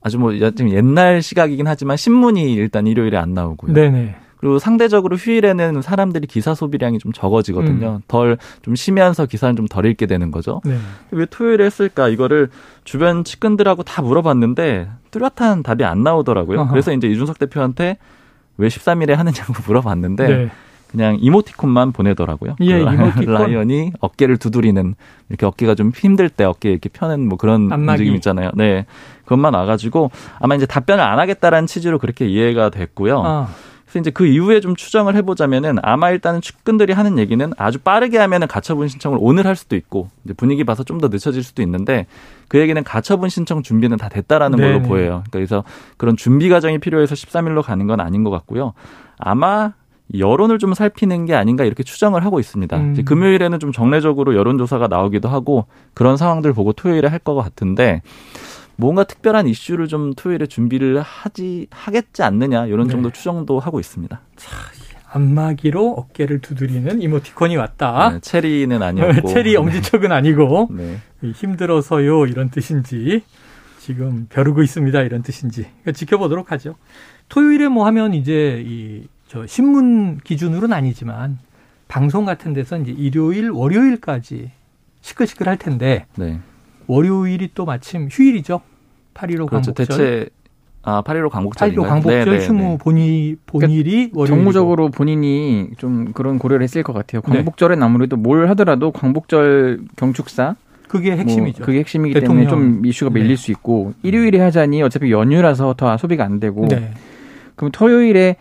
아주 0.02 0.18
뭐 0.18 0.32
옛날 0.36 1.22
시각이긴 1.22 1.66
하지만 1.66 1.96
신문이 1.96 2.54
일단 2.54 2.86
일요일에 2.86 3.16
안 3.16 3.34
나오고요. 3.34 3.72
네네. 3.72 4.16
그리고 4.38 4.58
상대적으로 4.58 5.14
휴일에는 5.16 5.82
사람들이 5.82 6.26
기사 6.26 6.52
소비량이 6.52 6.98
좀 6.98 7.12
적어지거든요. 7.12 7.98
음. 7.98 8.02
덜좀 8.08 8.74
쉬면서 8.74 9.26
기사는 9.26 9.54
좀 9.54 9.66
덜 9.68 9.86
읽게 9.86 10.06
되는 10.06 10.32
거죠. 10.32 10.60
네. 10.64 10.76
왜 11.12 11.26
토요일에 11.26 11.64
했을까? 11.64 12.08
이거를 12.08 12.48
주변 12.82 13.22
측근들하고 13.22 13.84
다 13.84 14.02
물어봤는데 14.02 14.88
뚜렷한 15.12 15.62
답이 15.62 15.84
안 15.84 16.02
나오더라고요. 16.02 16.62
어허. 16.62 16.70
그래서 16.70 16.92
이제 16.92 17.06
이준석 17.06 17.38
대표한테 17.38 17.98
왜 18.56 18.66
13일에 18.68 19.12
하느냐고 19.14 19.52
물어봤는데 19.64 20.26
네. 20.26 20.50
그냥 20.92 21.16
이모티콘만 21.20 21.92
보내더라고요. 21.92 22.56
예, 22.60 22.84
그 22.84 22.92
이모티콘. 22.92 23.24
라이언이 23.34 23.92
어깨를 24.00 24.36
두드리는 24.36 24.94
이렇게 25.30 25.46
어깨가 25.46 25.74
좀 25.74 25.90
힘들 25.94 26.28
때 26.28 26.44
어깨 26.44 26.70
이렇게 26.70 26.88
펴는 26.90 27.28
뭐 27.28 27.38
그런 27.38 27.72
안마기. 27.72 28.02
움직임 28.02 28.14
있잖아요. 28.16 28.50
네, 28.54 28.84
그것만 29.24 29.54
와가지고 29.54 30.10
아마 30.38 30.54
이제 30.54 30.66
답변을 30.66 31.02
안 31.02 31.18
하겠다라는 31.18 31.66
취지로 31.66 31.98
그렇게 31.98 32.26
이해가 32.28 32.68
됐고요. 32.70 33.22
아. 33.24 33.48
그래서 33.84 34.00
이제 34.00 34.10
그 34.10 34.24
이후에 34.26 34.60
좀 34.60 34.74
추정을 34.74 35.14
해보자면은 35.16 35.76
아마 35.82 36.10
일단은 36.10 36.40
측근들이 36.40 36.94
하는 36.94 37.18
얘기는 37.18 37.52
아주 37.58 37.78
빠르게 37.78 38.16
하면은 38.16 38.46
가처분 38.46 38.88
신청을 38.88 39.18
오늘 39.20 39.46
할 39.46 39.54
수도 39.54 39.76
있고 39.76 40.08
이제 40.24 40.32
분위기 40.32 40.64
봐서 40.64 40.82
좀 40.82 40.98
더 40.98 41.08
늦춰질 41.08 41.42
수도 41.42 41.60
있는데 41.62 42.06
그 42.48 42.58
얘기는 42.58 42.82
가처분 42.84 43.28
신청 43.28 43.62
준비는 43.62 43.98
다 43.98 44.08
됐다라는 44.08 44.56
네네. 44.58 44.72
걸로 44.72 44.82
보여요. 44.88 45.06
그러니까 45.08 45.30
그래서 45.32 45.64
그런 45.98 46.16
준비 46.16 46.48
과정이 46.48 46.78
필요해서 46.78 47.14
13일로 47.14 47.62
가는 47.62 47.86
건 47.86 48.00
아닌 48.00 48.24
것 48.24 48.30
같고요. 48.30 48.72
아마 49.18 49.72
여론을 50.18 50.58
좀 50.58 50.74
살피는 50.74 51.26
게 51.26 51.34
아닌가 51.34 51.64
이렇게 51.64 51.82
추정을 51.82 52.24
하고 52.24 52.38
있습니다. 52.40 52.76
음. 52.76 53.04
금요일에는 53.04 53.58
좀 53.58 53.72
정례적으로 53.72 54.34
여론조사가 54.36 54.88
나오기도 54.88 55.28
하고 55.28 55.66
그런 55.94 56.16
상황들 56.16 56.52
보고 56.52 56.72
토요일에 56.72 57.08
할 57.08 57.18
것 57.22 57.34
같은데 57.36 58.02
뭔가 58.76 59.04
특별한 59.04 59.46
이슈를 59.46 59.86
좀 59.86 60.12
토요일에 60.14 60.46
준비를 60.46 61.00
하지 61.00 61.66
하겠지 61.70 62.22
않느냐 62.22 62.66
이런 62.66 62.88
정도 62.88 63.10
네. 63.10 63.12
추정도 63.12 63.60
하고 63.60 63.78
있습니다. 63.78 64.20
자, 64.36 64.50
안마기로 65.12 65.90
어깨를 65.92 66.40
두드리는 66.40 67.00
이모티콘이 67.02 67.56
왔다. 67.56 68.10
네, 68.14 68.20
체리는 68.20 68.82
아니었고 68.82 69.28
체리 69.32 69.56
엄지척은 69.56 70.10
아니고 70.10 70.68
네. 70.74 70.98
힘들어서요 71.34 72.26
이런 72.26 72.50
뜻인지 72.50 73.22
지금 73.78 74.26
벼르고 74.30 74.62
있습니다 74.62 75.00
이런 75.02 75.22
뜻인지 75.22 75.62
그러니까 75.62 75.92
지켜보도록 75.92 76.50
하죠. 76.52 76.76
토요일에 77.28 77.68
뭐 77.68 77.86
하면 77.86 78.14
이제 78.14 78.62
이 78.66 79.06
저 79.32 79.46
신문 79.46 80.18
기준으로는 80.18 80.74
아니지만 80.74 81.38
방송 81.88 82.26
같은 82.26 82.52
데서 82.52 82.76
이제 82.76 82.92
일요일 82.92 83.48
월요일까지 83.48 84.50
시끌시끌 85.00 85.48
할 85.48 85.56
텐데 85.56 86.04
네. 86.16 86.38
월요일이 86.86 87.52
또 87.54 87.64
마침 87.64 88.08
휴일이죠. 88.10 88.60
8.15 89.14 89.46
그렇죠. 89.48 89.72
광복절. 89.72 89.86
대체 89.86 90.28
아, 90.82 91.00
8.15 91.00 91.30
광복절. 91.30 91.70
8.15 91.70 91.82
광복절 91.88 92.24
네네, 92.26 92.46
휴무 92.46 92.62
네. 92.62 92.78
본이, 92.78 93.36
본일이 93.46 94.10
그러니까 94.10 94.26
정무적으로 94.26 94.90
본인이 94.90 95.70
좀 95.78 96.12
그런 96.12 96.38
고려를 96.38 96.62
했을 96.62 96.82
것 96.82 96.92
같아요. 96.92 97.22
네. 97.22 97.36
광복절엔 97.36 97.78
네. 97.78 97.84
아무래도 97.86 98.18
뭘 98.18 98.50
하더라도 98.50 98.90
광복절 98.90 99.80
경축사 99.96 100.56
그게 100.88 101.12
뭐 101.12 101.20
핵심이죠. 101.20 101.60
뭐 101.60 101.66
그게 101.66 101.78
핵심이기 101.78 102.12
대통령. 102.12 102.48
때문에 102.48 102.50
좀 102.50 102.84
이슈가 102.84 103.10
밀릴 103.10 103.28
네. 103.28 103.36
수 103.36 103.50
있고 103.50 103.94
일요일에 104.02 104.40
하자니 104.40 104.82
어차피 104.82 105.10
연휴라서 105.10 105.72
더 105.78 105.96
소비가 105.96 106.22
안 106.22 106.38
되고 106.38 106.68
네. 106.68 106.92
그럼 107.56 107.72
토요일에 107.72 108.36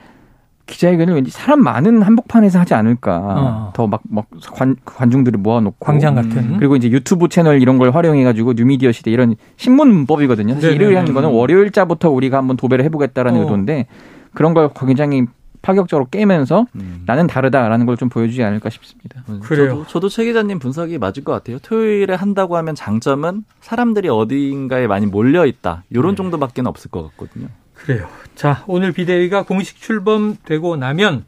기자회견을 0.66 1.16
왠지 1.16 1.32
사람 1.32 1.62
많은 1.62 2.02
한복판에서 2.02 2.60
하지 2.60 2.74
않을까. 2.74 3.18
어. 3.18 3.74
더막 3.74 4.02
막 4.10 4.26
관, 4.54 4.76
관중들을 4.86 5.40
모아놓고 5.40 5.78
광장 5.80 6.16
같은. 6.16 6.38
음. 6.38 6.56
그리고 6.58 6.76
이제 6.76 6.90
유튜브 6.90 7.28
채널 7.30 7.62
이런 7.62 7.78
걸 7.78 7.92
활용해가지고 7.92 8.54
뉴미디어 8.54 8.92
시대 8.92 9.12
이런 9.12 9.36
신문 9.58 9.90
문법이거든요. 9.90 10.56
사실 10.56 10.72
일요일 10.72 10.98
하는 10.98 11.14
거는 11.14 11.30
월요일자부터 11.30 12.10
우리가 12.10 12.38
한번 12.38 12.58
도배를 12.58 12.86
해보겠다라는 12.86 13.40
어. 13.40 13.44
의도인데 13.44 13.88
그런 14.34 14.54
걸 14.54 14.70
굉장히 14.76 15.26
파격적으로 15.62 16.08
깨면서 16.10 16.66
음. 16.74 17.04
나는 17.06 17.28
다르다라는 17.28 17.86
걸 17.86 17.96
좀 17.96 18.10
보여주지 18.10 18.42
않을까 18.44 18.72
싶습니다. 18.72 19.24
음, 19.30 19.42
그래요. 19.44 19.70
저도, 19.70 19.86
저도 19.88 20.10
최 20.10 20.26
기자님 20.26 20.58
분석이 20.58 20.98
맞을 20.98 21.24
것 21.24 21.34
같아요. 21.34 21.60
토요일에 21.60 22.16
한다고 22.16 22.58
하면 22.58 22.74
장점은 22.74 23.44
사람들이 23.60 24.10
어디인가에 24.10 24.88
많이 24.88 25.06
몰려 25.06 25.46
있다. 25.46 25.84
이런 25.92 26.12
네. 26.12 26.16
정도밖에 26.16 26.64
없을 26.66 26.90
것 26.90 27.04
같거든요. 27.12 27.48
그래요. 27.86 28.08
자, 28.36 28.64
오늘 28.68 28.92
비대위가 28.92 29.44
공식 29.44 29.78
출범되고 29.82 30.78
나면 30.78 31.26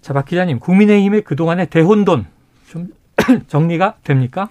자, 0.00 0.12
박 0.12 0.26
기자님, 0.26 0.58
국민의힘의 0.58 1.22
그동안의 1.22 1.68
대혼돈 1.70 2.26
좀 2.68 2.88
정리가 3.48 3.96
됩니까? 4.04 4.48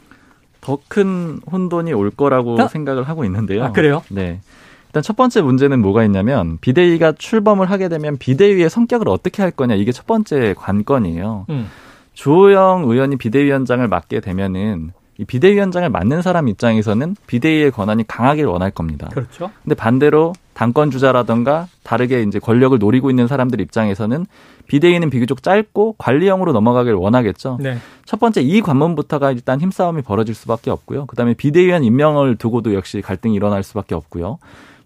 더 0.62 0.80
큰 0.88 1.40
혼돈이 1.52 1.92
올 1.94 2.10
거라고 2.10 2.60
아? 2.62 2.68
생각을 2.68 3.04
하고 3.04 3.26
있는데요. 3.26 3.66
아, 3.66 3.72
그래요? 3.72 4.02
네. 4.10 4.40
일단 4.88 5.04
첫 5.04 5.16
번째 5.18 5.42
문제는 5.42 5.82
뭐가 5.82 6.04
있냐면 6.06 6.58
비대위가 6.62 7.14
출범을 7.14 7.70
하게 7.70 7.90
되면 7.90 8.18
비대위의 8.18 8.70
성격을 8.70 9.10
어떻게 9.10 9.42
할 9.42 9.52
거냐 9.52 9.76
이게 9.76 9.92
첫 9.92 10.06
번째 10.06 10.54
관건이에요. 10.58 11.48
음. 11.50 11.68
주호영 12.14 12.84
의원이 12.88 13.18
비대위원장을 13.18 13.86
맡게 13.88 14.20
되면은 14.22 14.92
이 15.18 15.26
비대위원장을 15.26 15.88
맡는 15.90 16.22
사람 16.22 16.48
입장에서는 16.48 17.16
비대위의 17.28 17.72
권한이 17.72 18.08
강하길 18.08 18.46
원할 18.46 18.72
겁니다. 18.72 19.10
그렇죠. 19.12 19.52
근데 19.64 19.76
반대로 19.76 20.34
당권 20.54 20.92
주자라던가 20.92 21.68
다르게 21.84 22.24
이제 22.24 22.40
권력을 22.40 22.78
노리고 22.78 23.10
있는 23.10 23.28
사람들 23.28 23.62
입장에서는 23.62 24.26
비대위는 24.68 25.10
비교적 25.10 25.44
짧고 25.44 25.96
관리형으로 25.98 26.52
넘어가길 26.54 26.94
원하겠죠. 26.94 27.58
네. 27.60 27.78
첫 28.06 28.20
번째 28.20 28.42
이 28.42 28.62
관문부터가 28.62 29.32
일단 29.32 29.60
힘싸움이 29.60 30.02
벌어질 30.02 30.34
수밖에 30.34 30.72
없고요. 30.72 31.06
그다음에 31.08 31.34
비대위원 31.34 31.84
임명을 31.84 32.38
두고도 32.38 32.74
역시 32.74 33.02
갈등이 33.02 33.36
일어날 33.36 33.64
수밖에 33.64 33.94
없고요. 33.96 34.40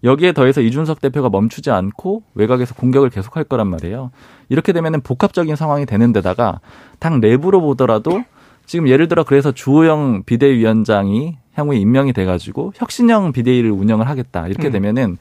여기에 0.04 0.32
더해서 0.32 0.60
이준석 0.60 1.00
대표가 1.00 1.28
멈추지 1.28 1.70
않고 1.70 2.22
외곽에서 2.34 2.74
공격을 2.74 3.10
계속할 3.10 3.44
거란 3.44 3.66
말이에요. 3.68 4.10
이렇게 4.48 4.72
되면은 4.72 5.00
복합적인 5.00 5.56
상황이 5.56 5.86
되는 5.86 6.12
데다가 6.12 6.60
당 6.98 7.20
내부로 7.20 7.60
보더라도 7.60 8.22
지금 8.68 8.86
예를 8.86 9.08
들어 9.08 9.24
그래서 9.24 9.50
주호영 9.50 10.24
비대위원장이 10.26 11.38
향후에 11.54 11.78
임명이 11.78 12.12
돼가지고 12.12 12.74
혁신형 12.76 13.32
비대위를 13.32 13.70
운영을 13.70 14.06
하겠다 14.06 14.46
이렇게 14.46 14.68
음. 14.68 14.72
되면은 14.72 15.16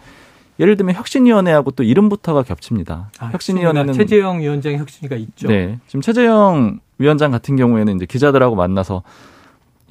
예를 0.60 0.75
들면 0.75 0.96
혁신위원회하고 0.96 1.72
또 1.72 1.84
이름부터가 1.84 2.44
겹칩니다. 2.44 3.10
아, 3.20 3.25
혁신위원회는 3.27 3.94
최재형 3.94 4.42
위원장의 4.42 4.80
혁신위가 4.80 5.16
있죠. 5.16 5.48
네, 5.48 5.80
지금 5.88 6.01
최재형 6.01 6.80
위원장 6.98 7.32
같은 7.32 7.56
경우에는 7.56 7.96
이제 7.96 8.06
기자들하고 8.06 8.56
만나서 8.56 9.04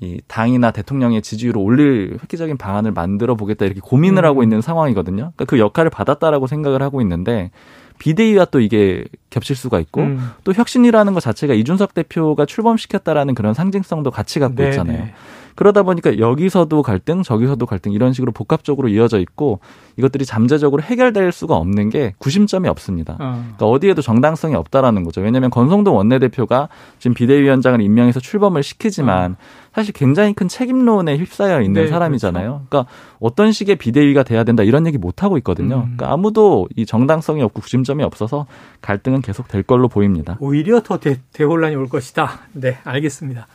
이 0.01 0.21
당이나 0.29 0.73
대통령의 0.73 1.23
지지율을 1.23 1.59
올릴 1.59 2.19
획기적인 2.21 2.59
방안을 2.59 2.93
만들어 2.93 3.37
보겠다 3.37 3.65
이렇게 3.65 3.81
고민을 3.81 4.25
음. 4.25 4.29
하고 4.29 4.43
있는 4.43 4.61
상황이거든요. 4.61 5.33
그러니까 5.35 5.45
그 5.47 5.59
역할을 5.59 5.91
받았다라고 5.91 6.47
생각을 6.47 6.83
하고 6.83 7.01
있는데 7.01 7.51
비대위와 7.99 8.47
또 8.47 8.61
이게 8.61 9.05
겹칠 9.31 9.57
수가 9.57 9.81
있고 9.81 10.03
음. 10.03 10.31
또 10.45 10.53
혁신이라는 10.53 11.15
것 11.15 11.21
자체가 11.21 11.55
이준석 11.55 11.95
대표가 11.95 12.47
출범시켰다라는 12.47 13.35
그런 13.35 13.55
상징성도 13.55 14.11
같이 14.11 14.38
갖고 14.38 14.57
네네. 14.57 14.71
있잖아요. 14.71 15.09
그러다 15.57 15.83
보니까 15.83 16.19
여기서도 16.19 16.83
갈등, 16.83 17.23
저기서도 17.23 17.67
갈등 17.67 17.93
이런 17.93 18.13
식으로 18.13 18.31
복합적으로 18.31 18.89
이어져 18.89 19.19
있고 19.19 19.59
이것들이 19.97 20.25
잠재적으로 20.25 20.83
해결될 20.83 21.33
수가 21.33 21.57
없는 21.57 21.91
게 21.91 22.15
구심점이 22.19 22.69
없습니다. 22.69 23.15
어. 23.15 23.43
그러니까 23.57 23.67
어디에도 23.67 24.03
정당성이 24.03 24.55
없다라는 24.55 25.03
거죠. 25.03 25.23
왜냐하면 25.23 25.51
권성동 25.51 25.97
원내대표가 25.97 26.69
지금 26.99 27.15
비대위원장을 27.15 27.81
임명해서 27.81 28.21
출범을 28.21 28.63
시키지만 28.63 29.33
어. 29.33 29.37
사실 29.75 29.93
굉장히 29.93 30.33
큰 30.33 30.49
책임론에 30.49 31.17
휩싸여 31.17 31.63
있는 31.63 31.85
네, 31.85 31.89
사람이잖아요. 31.89 32.49
그렇죠. 32.49 32.67
그러니까 32.69 32.93
어떤 33.19 33.53
식의 33.53 33.77
비대위가 33.77 34.23
돼야 34.23 34.45
된다 34.45 34.63
이런 34.63 34.87
얘기 34.87 34.99
못 34.99 35.23
하고 35.23 35.37
있거든요. 35.39 35.77
음. 35.77 35.97
그러니까 35.97 36.13
아무도 36.13 36.69
이 36.77 36.87
정당성이 36.87 37.43
없고 37.43 37.63
구심점이 37.63 38.03
없어서 38.05 38.47
갈등은 38.83 39.23
계속 39.23 39.49
될 39.49 39.63
걸로 39.63 39.89
보입니다. 39.89 40.37
오히려 40.41 40.81
더 40.83 40.99
대, 40.99 41.21
대혼란이 41.33 41.77
올 41.77 41.89
것이다. 41.89 42.41
네, 42.53 42.79
알겠습니다. 42.85 43.47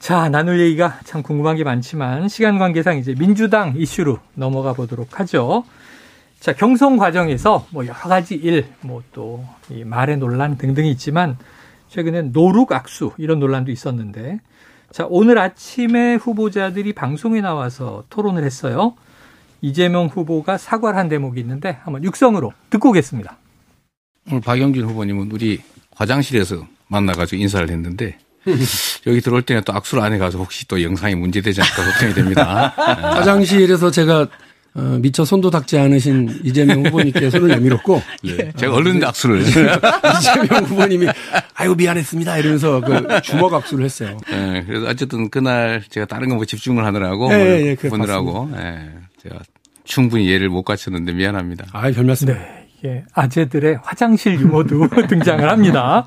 자, 0.00 0.28
나눌 0.30 0.58
얘기가 0.60 0.98
참 1.04 1.22
궁금한 1.22 1.56
게 1.56 1.64
많지만 1.64 2.28
시간 2.28 2.58
관계상 2.58 2.96
이제 2.96 3.14
민주당 3.14 3.74
이슈로 3.76 4.18
넘어가 4.34 4.72
보도록 4.72 5.20
하죠. 5.20 5.64
자, 6.40 6.54
경선 6.54 6.96
과정에서 6.96 7.66
뭐 7.70 7.84
여러 7.84 7.94
가지 7.98 8.34
일, 8.34 8.66
뭐 8.80 9.02
또 9.12 9.44
이 9.70 9.84
말의 9.84 10.16
논란 10.16 10.56
등등이 10.56 10.90
있지만 10.92 11.36
최근엔 11.88 12.32
노룩 12.32 12.72
악수 12.72 13.12
이런 13.18 13.38
논란도 13.40 13.70
있었는데 13.70 14.40
자, 14.90 15.06
오늘 15.08 15.38
아침에 15.38 16.14
후보자들이 16.16 16.94
방송에 16.94 17.40
나와서 17.40 18.04
토론을 18.10 18.42
했어요. 18.42 18.94
이재명 19.60 20.06
후보가 20.06 20.56
사과를 20.56 20.98
한 20.98 21.08
대목이 21.10 21.38
있는데 21.40 21.78
한번 21.84 22.02
육성으로 22.02 22.52
듣고 22.70 22.88
오겠습니다. 22.90 23.36
오늘 24.30 24.40
박영진 24.40 24.82
후보님은 24.84 25.30
우리 25.30 25.60
화장실에서 25.94 26.66
만나가지고 26.88 27.40
인사를 27.42 27.68
했는데 27.68 28.18
여기 29.06 29.20
들어올 29.20 29.42
때는 29.42 29.62
또 29.64 29.72
악수를 29.72 30.02
안 30.02 30.12
해가지고 30.12 30.44
혹시 30.44 30.66
또 30.68 30.82
영상이 30.82 31.14
문제되지 31.14 31.60
않을까 31.60 31.84
걱정이 31.84 32.14
됩니다. 32.14 32.68
화장실에서 32.76 33.90
제가 33.90 34.28
어, 34.72 34.98
미처 35.00 35.24
손도 35.24 35.50
닦지 35.50 35.78
않으신 35.78 36.42
이재명 36.44 36.86
후보님께 36.86 37.28
손을 37.30 37.48
내밀었고, 37.48 38.00
예. 38.26 38.52
제가 38.52 38.74
얼른 38.74 39.02
악수를. 39.02 39.40
이재명 39.42 40.64
후보님이, 40.64 41.08
아유, 41.54 41.74
미안했습니다. 41.76 42.38
이러면서 42.38 42.80
그 42.80 43.20
주먹 43.22 43.52
악수를 43.52 43.84
했어요. 43.84 44.16
예, 44.30 44.62
그래서 44.64 44.86
어쨌든 44.86 45.28
그날 45.28 45.82
제가 45.88 46.06
다른 46.06 46.28
거뭐 46.28 46.44
집중을 46.44 46.84
하느라고, 46.84 47.32
예, 47.32 47.36
예, 47.36 47.76
예 47.82 47.88
보느라고, 47.88 48.48
예, 48.58 48.90
제가 49.20 49.40
충분히 49.82 50.30
예를 50.30 50.48
못 50.48 50.62
갖췄는데 50.62 51.14
미안합니다. 51.14 51.66
아, 51.72 51.90
별 51.90 52.04
말씀. 52.04 52.28
네. 52.28 52.60
예, 52.84 53.04
아재들의 53.12 53.80
화장실 53.82 54.40
유머도 54.40 54.88
등장을 55.08 55.46
합니다. 55.48 56.06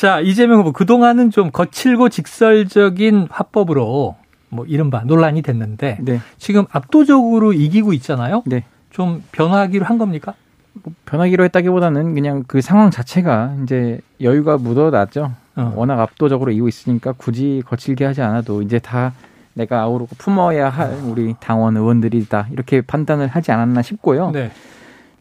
자, 0.00 0.20
이재명 0.20 0.60
후보 0.60 0.72
그동안은 0.72 1.30
좀 1.30 1.50
거칠고 1.50 2.08
직설적인 2.08 3.28
화법으로 3.30 4.16
뭐 4.48 4.64
이른바 4.64 5.02
논란이 5.04 5.42
됐는데 5.42 5.98
네. 6.00 6.20
지금 6.38 6.64
압도적으로 6.70 7.52
이기고 7.52 7.92
있잖아요. 7.92 8.42
네. 8.46 8.64
좀 8.88 9.22
변화하기로 9.30 9.84
한 9.84 9.98
겁니까? 9.98 10.32
뭐 10.72 10.94
변하기로 11.04 11.44
했다기보다는 11.44 12.14
그냥 12.14 12.44
그 12.46 12.62
상황 12.62 12.90
자체가 12.90 13.56
이제 13.62 14.00
여유가 14.22 14.56
묻어났죠. 14.56 15.32
어. 15.56 15.72
워낙 15.76 16.00
압도적으로 16.00 16.50
이기고 16.50 16.68
있으니까 16.68 17.12
굳이 17.12 17.62
거칠게 17.66 18.06
하지 18.06 18.22
않아도 18.22 18.62
이제 18.62 18.78
다 18.78 19.12
내가 19.52 19.82
아우르고 19.82 20.16
품어야 20.16 20.70
할 20.70 20.94
우리 21.04 21.34
당원 21.40 21.76
의원들이다 21.76 22.48
이렇게 22.52 22.80
판단을 22.80 23.26
하지 23.26 23.52
않았나 23.52 23.82
싶고요. 23.82 24.30
네. 24.30 24.50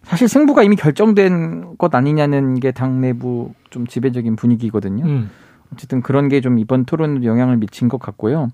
사실 0.10 0.28
승부가 0.28 0.64
이미 0.64 0.76
결정된 0.76 1.78
것 1.78 1.94
아니냐는 1.94 2.60
게 2.60 2.72
당 2.72 3.00
내부 3.02 3.52
좀 3.70 3.86
지배적인 3.88 4.36
분위기거든요. 4.36 5.06
음. 5.06 5.30
어쨌든 5.74 6.02
그런 6.02 6.30
게 6.30 6.42
좀 6.42 6.58
이번 6.58 6.86
토론에 6.86 7.24
영향을 7.26 7.58
미친 7.58 7.88
것 7.90 8.00
같고요. 8.00 8.50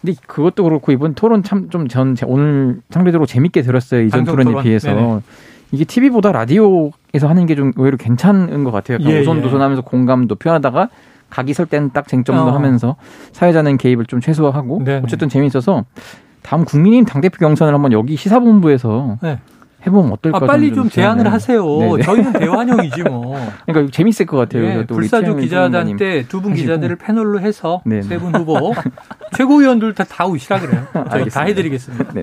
근데 0.00 0.16
그것도 0.26 0.64
그렇고 0.64 0.90
이번 0.92 1.14
토론 1.14 1.42
참 1.42 1.68
좀 1.70 1.86
전 1.88 2.16
오늘 2.26 2.80
상대적으로 2.90 3.26
재밌게 3.26 3.62
들었어요. 3.62 4.02
이전 4.02 4.24
토론에 4.24 4.50
토론. 4.50 4.62
비해서. 4.62 4.92
네네. 4.94 5.20
이게 5.72 5.84
TV보다 5.84 6.32
라디오에서 6.32 7.28
하는 7.28 7.46
게 7.46 7.54
좀 7.54 7.72
의외로 7.76 7.96
괜찮은 7.98 8.64
것 8.64 8.70
같아요. 8.70 8.98
약간 9.00 9.12
예, 9.12 9.20
오손도손하면서 9.20 9.82
예. 9.86 9.90
공감도 9.90 10.34
표현하다가 10.36 10.88
각이 11.30 11.52
설 11.54 11.66
때는 11.66 11.90
딱 11.92 12.08
쟁점도 12.08 12.42
어. 12.42 12.50
하면서 12.54 12.96
사회자는 13.32 13.76
개입을 13.78 14.06
좀 14.06 14.20
최소화하고 14.20 14.84
네네. 14.84 15.02
어쨌든 15.04 15.28
재미있어서 15.28 15.84
다음 16.42 16.64
국민의힘 16.64 17.04
당대표 17.04 17.38
경선을 17.38 17.72
한번 17.74 17.92
여기 17.92 18.16
시사본부에서 18.16 19.18
네. 19.22 19.38
해보면 19.86 20.12
어떨까? 20.12 20.38
아, 20.38 20.46
빨리 20.46 20.72
좀 20.72 20.88
제안을 20.88 21.32
하세요. 21.32 21.64
네네. 21.78 22.02
저희는 22.02 22.32
대환영이지 22.34 23.02
뭐. 23.04 23.36
그러니까 23.66 23.90
재밌을 23.92 24.26
것 24.26 24.36
같아요. 24.36 24.62
네, 24.62 24.86
불사조 24.86 25.36
기자단 25.36 25.96
때 25.96 26.24
두 26.28 26.40
분 26.40 26.54
기자들을 26.54 26.96
패널로 26.96 27.40
해서 27.40 27.82
세 28.02 28.18
분 28.18 28.34
후보 28.34 28.74
최고위원들 29.36 29.94
다, 29.94 30.04
다 30.04 30.26
오시라 30.26 30.60
그래요. 30.60 30.86
저희 31.10 31.28
다 31.28 31.42
해드리겠습니다. 31.42 32.12
네. 32.14 32.22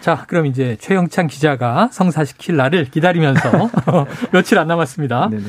자, 0.00 0.24
그럼 0.28 0.46
이제 0.46 0.76
최영찬 0.80 1.26
기자가 1.26 1.88
성사시킬 1.90 2.56
날을 2.56 2.86
기다리면서 2.86 3.70
며칠 4.32 4.58
안 4.58 4.68
남았습니다. 4.68 5.28
네네. 5.30 5.42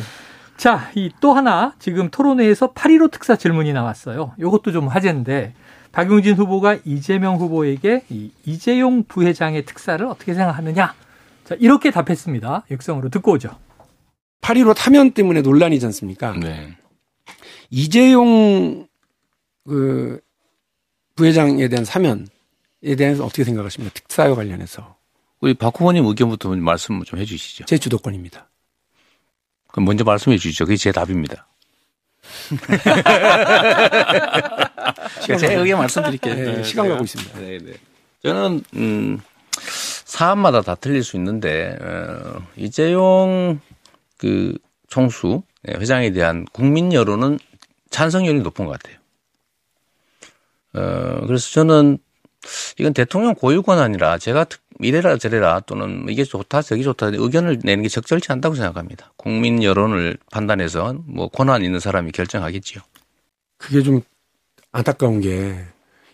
자, 0.58 0.90
이 0.96 1.12
또 1.22 1.34
하나 1.34 1.74
지금 1.80 2.10
토론회에서 2.10 2.74
8.15 2.74 3.12
특사 3.12 3.36
질문이 3.36 3.74
나왔어요. 3.74 4.32
이것도 4.40 4.72
좀 4.72 4.88
화제인데 4.88 5.54
박용진 5.92 6.36
후보가 6.36 6.78
이재명 6.86 7.36
후보에게 7.38 8.04
이 8.10 8.32
이재용 8.46 9.04
부회장의 9.08 9.66
특사를 9.66 10.04
어떻게 10.08 10.34
생각하느냐 10.34 10.94
자, 11.48 11.56
이렇게 11.60 11.92
답했습니다. 11.92 12.66
육성으로 12.70 13.10
듣고 13.10 13.32
오죠. 13.34 13.58
8.15 14.42 14.76
타면 14.76 15.12
때문에 15.12 15.42
논란이지 15.42 15.86
않습니까? 15.86 16.34
네. 16.34 16.76
이재용 17.70 18.88
그 19.66 20.20
부회장에 21.16 21.70
대한 21.70 21.86
사면에 21.86 22.26
대해서 22.98 23.24
어떻게 23.26 23.46
생각하십니까? 23.46 23.94
특사와 23.94 24.36
관련해서. 24.36 24.98
우리 25.40 25.54
박 25.54 25.80
후보님 25.80 26.06
의견부터 26.06 26.50
말씀 26.58 27.02
좀 27.04 27.20
해주시죠. 27.20 27.64
제 27.66 27.78
주도권입니다. 27.78 28.50
그럼 29.68 29.86
먼저 29.86 30.04
말씀해 30.04 30.38
주시죠. 30.38 30.66
그게 30.66 30.76
제 30.76 30.92
답입니다. 30.92 31.48
제 35.40 35.56
의견 35.56 35.80
말씀드릴게요. 35.80 36.36
네, 36.36 36.62
시간 36.64 36.90
가고 36.90 37.06
있습니다. 37.06 37.40
네, 37.40 37.58
네. 37.60 37.74
저는 38.22 38.66
음, 38.76 39.22
사안마다 40.18 40.62
다 40.62 40.74
틀릴 40.74 41.04
수 41.04 41.16
있는데 41.18 41.78
어, 41.80 42.42
이재용 42.56 43.60
그 44.18 44.58
총수 44.88 45.44
예, 45.68 45.74
회장에 45.74 46.12
대한 46.12 46.46
국민 46.52 46.92
여론은 46.92 47.38
찬성률이 47.92 48.42
높은 48.42 48.66
것 48.66 48.72
같아요. 48.72 48.98
어, 50.74 51.26
그래서 51.28 51.52
저는 51.52 52.00
이건 52.80 52.94
대통령 52.96 53.36
고유권 53.36 53.78
아니라 53.78 54.18
제가 54.18 54.48
이래라 54.80 55.18
저래라 55.18 55.60
또는 55.60 56.08
이게 56.10 56.24
좋다 56.24 56.64
저기 56.64 56.84
좋다 56.84 57.08
의견을 57.14 57.60
내는 57.64 57.84
게 57.84 57.90
적절치 57.90 58.32
않다고 58.32 58.56
생각합니다. 58.56 59.14
국민 59.18 59.62
여론을 59.62 60.18
판단해서 60.32 60.96
뭐 61.06 61.28
권한 61.28 61.64
있는 61.64 61.80
사람이 61.80 62.12
결정하겠지요. 62.12 62.82
그게 63.58 63.84
좀 63.84 64.02
안타까운 64.72 65.22
게 65.22 65.64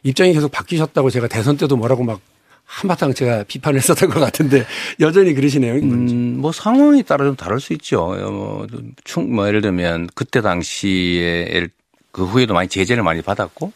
입장이 0.03 0.33
계속 0.33 0.51
바뀌셨다고 0.51 1.09
제가 1.09 1.29
대선 1.29 1.55
때도 1.55 1.77
뭐라고 1.77 2.03
막 2.03 2.19
한바탕 2.65 3.13
제가 3.13 3.43
비판을 3.43 3.79
했었던 3.79 4.09
것 4.09 4.19
같은데 4.19 4.65
여전히 4.99 5.33
그러시네요. 5.33 5.75
음, 5.75 6.37
뭐 6.39 6.51
상황에 6.51 7.03
따라 7.03 7.25
좀 7.25 7.35
다를 7.35 7.59
수 7.59 7.73
있죠. 7.73 8.07
뭐, 8.07 8.67
충, 9.03 9.33
뭐 9.35 9.47
예를 9.47 9.61
들면 9.61 10.09
그때 10.15 10.41
당시에 10.41 11.67
그 12.11 12.25
후에도 12.25 12.53
많이 12.53 12.67
제재를 12.67 13.03
많이 13.03 13.21
받았고 13.21 13.71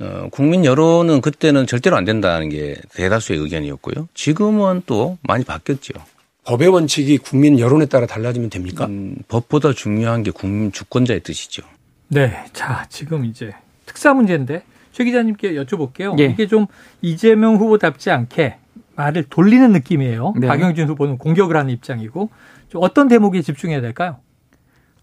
어, 0.00 0.28
국민 0.30 0.64
여론은 0.64 1.20
그때는 1.20 1.66
절대로 1.66 1.96
안 1.96 2.04
된다는 2.04 2.48
게 2.48 2.76
대다수의 2.94 3.38
의견이었고요. 3.38 4.08
지금은 4.14 4.82
또 4.86 5.18
많이 5.22 5.44
바뀌었죠. 5.44 5.92
법의 6.44 6.68
원칙이 6.68 7.18
국민 7.18 7.58
여론에 7.58 7.86
따라 7.86 8.06
달라지면 8.06 8.50
됩니까? 8.50 8.86
음, 8.86 9.16
법보다 9.28 9.72
중요한 9.72 10.22
게 10.22 10.30
국민 10.30 10.72
주권자의 10.72 11.20
뜻이죠. 11.20 11.62
네. 12.08 12.44
자, 12.52 12.84
지금 12.90 13.24
이제 13.24 13.52
특사 13.86 14.12
문제인데 14.12 14.62
최 14.92 15.04
기자님께 15.04 15.54
여쭤볼게요. 15.54 16.18
예. 16.20 16.24
이게 16.26 16.46
좀 16.46 16.66
이재명 17.00 17.56
후보답지 17.56 18.10
않게 18.10 18.58
말을 18.94 19.24
돌리는 19.24 19.72
느낌이에요. 19.72 20.34
네. 20.38 20.46
박영준 20.46 20.88
후보는 20.88 21.18
공격을 21.18 21.56
하는 21.56 21.70
입장이고 21.72 22.30
좀 22.68 22.82
어떤 22.82 23.08
대목에 23.08 23.42
집중해야 23.42 23.80
될까요? 23.80 24.16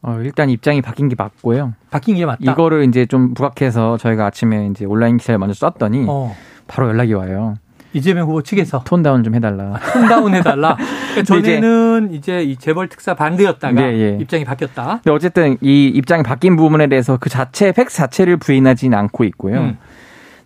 어, 0.02 0.17
일단 0.21 0.49
입장이 0.49 0.82
바뀐 0.82 1.10
게 1.10 1.15
맞고요. 1.17 1.73
바뀐 1.89 2.15
게 2.15 2.25
맞다. 2.25 2.52
이거를 2.52 2.86
이제 2.86 3.06
좀 3.06 3.34
부각해서 3.34 3.97
저희가 3.97 4.28
아침에 4.28 4.67
이제 4.67 4.86
온라인 4.86 5.17
기사를 5.17 5.38
먼저 5.38 5.54
썼더니 5.54 6.06
어. 6.08 6.34
바로 6.67 6.88
연락이 6.88 7.13
와요. 7.13 7.56
이재명 7.93 8.28
후보 8.28 8.41
측에서 8.41 8.84
톤 8.86 9.02
다운 9.02 9.23
좀 9.23 9.36
해달라. 9.36 9.75
아, 9.75 9.80
톤 9.80 10.08
다운 10.08 10.36
해달라. 10.36 10.78
그러니까 11.13 11.23
전에는 11.23 12.13
이제 12.13 12.43
이 12.43 12.56
재벌 12.56 12.88
특사 12.88 13.13
반대였다가 13.15 13.73
네, 13.73 13.99
예. 13.99 14.17
입장이 14.21 14.45
바뀌었다. 14.45 14.99
근데 15.04 15.12
어쨌든 15.12 15.58
이 15.62 15.88
입장이 15.88 16.23
바뀐 16.23 16.56
부분에 16.56 16.88
대해서 16.88 17.17
그 17.17 17.30
자체 17.30 17.71
팩 17.71 17.89
자체를 17.89 18.38
부인하지는 18.38 18.97
않고 18.97 19.23
있고요. 19.25 19.60
음. 19.60 19.78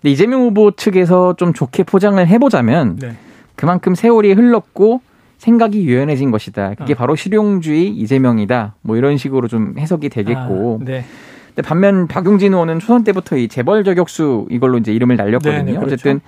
근데 0.02 0.12
이재명 0.12 0.42
후보 0.42 0.72
측에서 0.72 1.36
좀 1.38 1.54
좋게 1.54 1.84
포장을 1.84 2.26
해보자면 2.26 2.98
네. 2.98 3.16
그만큼 3.56 3.96
세월이 3.96 4.34
흘렀고 4.34 5.02
생각이 5.38 5.84
유연해진 5.84 6.32
것이다. 6.32 6.76
그게 6.76 6.94
어. 6.94 6.96
바로 6.96 7.16
실용주의 7.16 7.90
이재명이다. 7.90 8.76
뭐 8.82 8.96
이런 8.96 9.18
식으로 9.18 9.50
좀 9.50 9.76
해석이 9.78 10.10
되겠고. 10.10 10.80
아, 10.82 10.86
네. 10.86 11.04
근데 11.48 11.68
반면 11.68 12.08
박용진 12.08 12.54
의원은 12.54 12.80
초선 12.80 13.04
때부터 13.04 13.36
이 13.38 13.48
재벌 13.48 13.84
저격수 13.84 14.48
이걸로 14.50 14.78
이제 14.78 14.94
이름을 14.94 15.18
날렸거든요. 15.18 15.64
네네, 15.64 15.74
그렇죠. 15.74 15.86
어쨌든 15.86 16.22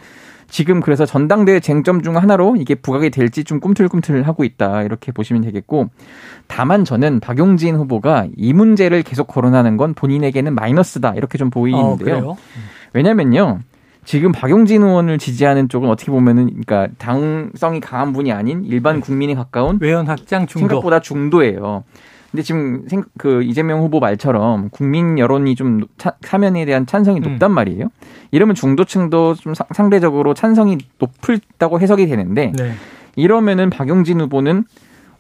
지금 0.48 0.80
그래서 0.80 1.06
전당대회 1.06 1.60
쟁점 1.60 2.02
중 2.02 2.18
하나로 2.18 2.56
이게 2.58 2.76
부각이 2.76 3.10
될지 3.10 3.44
좀 3.44 3.60
꿈틀꿈틀 3.60 4.24
하고 4.24 4.44
있다 4.44 4.84
이렇게 4.84 5.12
보시면 5.12 5.42
되겠고 5.44 5.90
다만 6.48 6.86
저는 6.86 7.20
박용진 7.20 7.76
후보가 7.76 8.28
이 8.36 8.54
문제를 8.54 9.04
계속 9.04 9.28
거론하는 9.28 9.78
건 9.78 9.94
본인에게는 9.94 10.54
마이너스다 10.56 11.14
이렇게 11.16 11.38
좀 11.38 11.50
보이는데요. 11.50 12.30
어, 12.30 12.38
왜냐면요. 12.94 13.60
지금 14.06 14.32
박용진 14.32 14.84
의원을 14.84 15.18
지지하는 15.18 15.68
쪽은 15.68 15.90
어떻게 15.90 16.12
보면은 16.12 16.46
그러니까 16.46 16.88
당성이 17.00 17.80
강한 17.80 18.14
분이 18.14 18.32
아닌 18.32 18.64
일반 18.64 18.98
네. 18.98 19.02
국민이 19.02 19.34
가까운 19.34 19.80
외연 19.82 20.06
확장 20.06 20.46
중도 20.46 20.68
생각보다 20.68 21.00
중도예요. 21.00 21.84
근데 22.36 22.44
지금 22.44 22.84
생, 22.90 23.06
그 23.18 23.44
이재명 23.44 23.80
후보 23.80 24.02
말처럼 24.02 24.68
국민 24.70 25.18
여론이 25.18 25.56
좀 25.56 25.86
차, 25.98 26.16
사면에 26.20 26.66
대한 26.66 26.86
찬성이 26.86 27.20
음. 27.20 27.24
높단 27.24 27.50
말이에요. 27.54 27.88
이러면 28.32 28.56
중도층도 28.56 29.36
좀 29.36 29.54
사, 29.54 29.64
상대적으로 29.74 30.34
찬성이 30.34 30.78
높을다고 31.00 31.80
해석이 31.80 32.08
되는데 32.08 32.52
네. 32.58 32.74
이러면은 33.16 33.70
박용진 33.70 34.20
후보는 34.20 34.66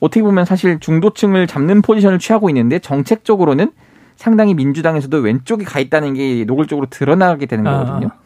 어떻게 0.02 0.22
보면 0.24 0.44
사실 0.44 0.82
중도층을 0.82 1.48
잡는 1.48 1.82
포지션을 1.84 2.20
취하고 2.20 2.50
있는데 2.50 2.80
정책적으로는 2.80 3.72
상당히 4.18 4.54
민주당에서도 4.54 5.18
왼쪽이 5.18 5.64
가 5.64 5.80
있다는 5.80 6.16
게 6.16 6.44
노골적으로 6.44 6.88
드러나게 6.90 7.46
되는 7.46 7.66
아. 7.66 7.86
거거든요. 7.86 8.10
아. 8.12 8.25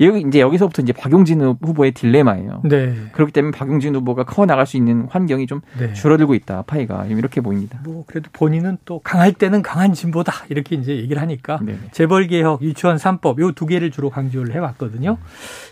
여기 0.00 0.20
이제 0.26 0.40
여기서부터 0.40 0.82
이제 0.82 0.92
박용진 0.92 1.40
후보의 1.42 1.92
딜레마예요. 1.92 2.62
네. 2.64 2.94
그렇기 3.12 3.32
때문에 3.32 3.56
박용진 3.56 3.94
후보가 3.96 4.24
커 4.24 4.46
나갈 4.46 4.66
수 4.66 4.76
있는 4.76 5.06
환경이 5.10 5.46
좀 5.46 5.60
네. 5.78 5.92
줄어들고 5.92 6.34
있다. 6.34 6.62
파이가 6.62 7.06
이렇게 7.06 7.40
보입니다. 7.40 7.78
뭐 7.84 8.04
그래도 8.06 8.30
본인은 8.32 8.78
또 8.84 9.00
강할 9.00 9.32
때는 9.32 9.62
강한 9.62 9.92
진보다 9.92 10.32
이렇게 10.48 10.76
이제 10.76 10.96
얘기를 10.96 11.20
하니까 11.20 11.58
네. 11.62 11.78
재벌 11.92 12.26
개혁, 12.28 12.62
유치원 12.62 12.96
3법 12.96 13.38
요 13.40 13.52
두 13.52 13.66
개를 13.66 13.90
주로 13.90 14.08
강조를 14.10 14.54
해왔거든요. 14.54 15.18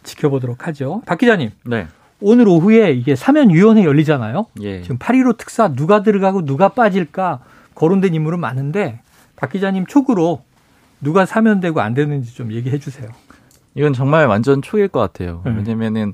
지켜보도록 0.03 0.67
하죠. 0.67 1.03
박 1.07 1.19
기자님. 1.19 1.51
네. 1.64 1.87
오늘 2.21 2.49
오후에 2.49 2.93
이게 2.93 3.14
사면위원회 3.14 3.85
열리잖아요. 3.85 4.47
예. 4.62 4.83
지금 4.83 4.99
8.15 4.99 5.37
특사 5.38 5.69
누가 5.73 6.03
들어가고 6.03 6.45
누가 6.45 6.69
빠질까 6.69 7.38
거론된 7.77 8.12
인물은 8.12 8.41
많은데 8.41 9.01
박 9.37 9.51
기자님 9.53 9.87
촉으로 9.87 10.43
누가 11.01 11.25
사면되고 11.27 11.81
안 11.81 11.95
되는지 11.95 12.35
좀 12.35 12.53
얘기해 12.53 12.79
주세요. 12.79 13.09
이건 13.79 13.93
정말 13.93 14.27
완전 14.27 14.61
초일 14.61 14.88
것 14.88 14.99
같아요. 14.99 15.43
음. 15.47 15.57
왜냐면은 15.59 16.12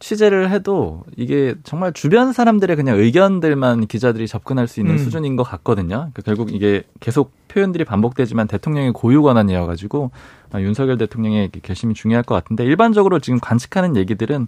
취재를 0.00 0.50
해도 0.50 1.02
이게 1.16 1.54
정말 1.62 1.92
주변 1.92 2.32
사람들의 2.32 2.74
그냥 2.76 2.98
의견들만 2.98 3.86
기자들이 3.86 4.26
접근할 4.26 4.66
수 4.66 4.80
있는 4.80 4.94
음. 4.94 4.98
수준인 4.98 5.36
것 5.36 5.42
같거든요. 5.42 5.96
그러니까 5.96 6.22
결국 6.24 6.52
이게 6.54 6.82
계속 7.00 7.32
표현들이 7.48 7.84
반복되지만 7.84 8.48
대통령의 8.48 8.92
고유 8.92 9.22
권한이어가지고 9.22 10.10
아, 10.52 10.60
윤석열 10.60 10.98
대통령의 10.98 11.50
결심이 11.62 11.94
중요할 11.94 12.22
것 12.22 12.34
같은데 12.34 12.64
일반적으로 12.64 13.18
지금 13.18 13.40
관측하는 13.40 13.96
얘기들은 13.96 14.46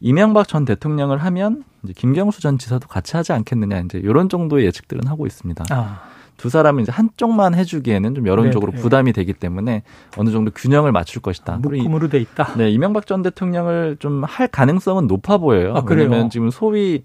이명박 0.00 0.46
전 0.46 0.64
대통령을 0.64 1.18
하면 1.18 1.64
이제 1.82 1.92
김경수 1.96 2.40
전 2.40 2.58
지사도 2.58 2.86
같이 2.86 3.16
하지 3.16 3.32
않겠느냐 3.32 3.80
이제 3.80 3.98
이런 3.98 4.28
정도의 4.28 4.66
예측들은 4.66 5.06
하고 5.06 5.26
있습니다. 5.26 5.64
아. 5.70 6.15
두 6.36 6.48
사람은 6.48 6.82
이제 6.82 6.92
한쪽만 6.92 7.54
해주기에는 7.54 8.14
좀 8.14 8.26
여론적으로 8.26 8.72
네, 8.72 8.76
네. 8.76 8.82
부담이 8.82 9.12
되기 9.12 9.32
때문에 9.32 9.82
어느 10.16 10.30
정도 10.30 10.50
균형을 10.54 10.92
맞출 10.92 11.22
것이다. 11.22 11.58
묶음으로 11.62 12.08
돼 12.08 12.18
있다. 12.18 12.54
네, 12.56 12.70
이명박 12.70 13.06
전 13.06 13.22
대통령을 13.22 13.96
좀 13.98 14.22
할 14.24 14.48
가능성은 14.48 15.06
높아 15.06 15.38
보여요. 15.38 15.74
아, 15.76 15.82
왜냐면 15.86 16.30
지금 16.30 16.50
소위 16.50 17.02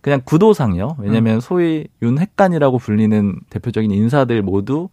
그냥 0.00 0.20
구도상요. 0.24 0.96
왜냐면 0.98 1.36
음. 1.36 1.40
소위 1.40 1.86
윤핵관이라고 2.02 2.78
불리는 2.78 3.40
대표적인 3.50 3.90
인사들 3.90 4.42
모두 4.42 4.88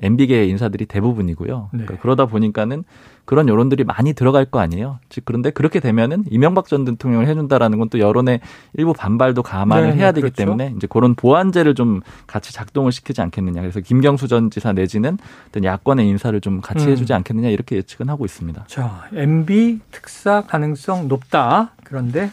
MB계 0.00 0.46
인사들이 0.46 0.86
대부분이고요. 0.86 1.70
네. 1.72 1.84
그러니까 1.84 2.02
그러다 2.02 2.26
보니까는 2.26 2.84
그런 3.26 3.48
여론들이 3.48 3.84
많이 3.84 4.12
들어갈 4.12 4.44
거 4.44 4.58
아니에요. 4.58 4.98
즉 5.08 5.24
그런데 5.24 5.50
그렇게 5.50 5.78
되면은 5.78 6.24
이명박 6.30 6.66
전 6.66 6.84
대통령을 6.84 7.28
해준다라는 7.28 7.78
건 7.78 7.90
또 7.90 7.98
여론의 7.98 8.40
일부 8.74 8.92
반발도 8.92 9.42
감안을 9.42 9.90
네, 9.90 9.96
해야 9.96 10.12
되기 10.12 10.22
그렇죠. 10.22 10.36
때문에 10.36 10.74
이제 10.76 10.86
그런 10.86 11.14
보완제를 11.16 11.74
좀 11.74 12.00
같이 12.28 12.52
작동을 12.52 12.92
시키지 12.92 13.20
않겠느냐. 13.20 13.60
그래서 13.60 13.80
김경수 13.80 14.28
전 14.28 14.48
지사 14.48 14.72
내지는 14.72 15.18
어떤 15.48 15.64
야권의 15.64 16.06
인사를 16.08 16.40
좀 16.40 16.60
같이 16.60 16.86
음. 16.86 16.90
해주지 16.92 17.12
않겠느냐 17.12 17.48
이렇게 17.48 17.76
예측은 17.76 18.08
하고 18.08 18.24
있습니다. 18.24 18.64
자, 18.68 19.08
MB 19.12 19.80
특사 19.90 20.42
가능성 20.42 21.08
높다. 21.08 21.72
그런데 21.84 22.30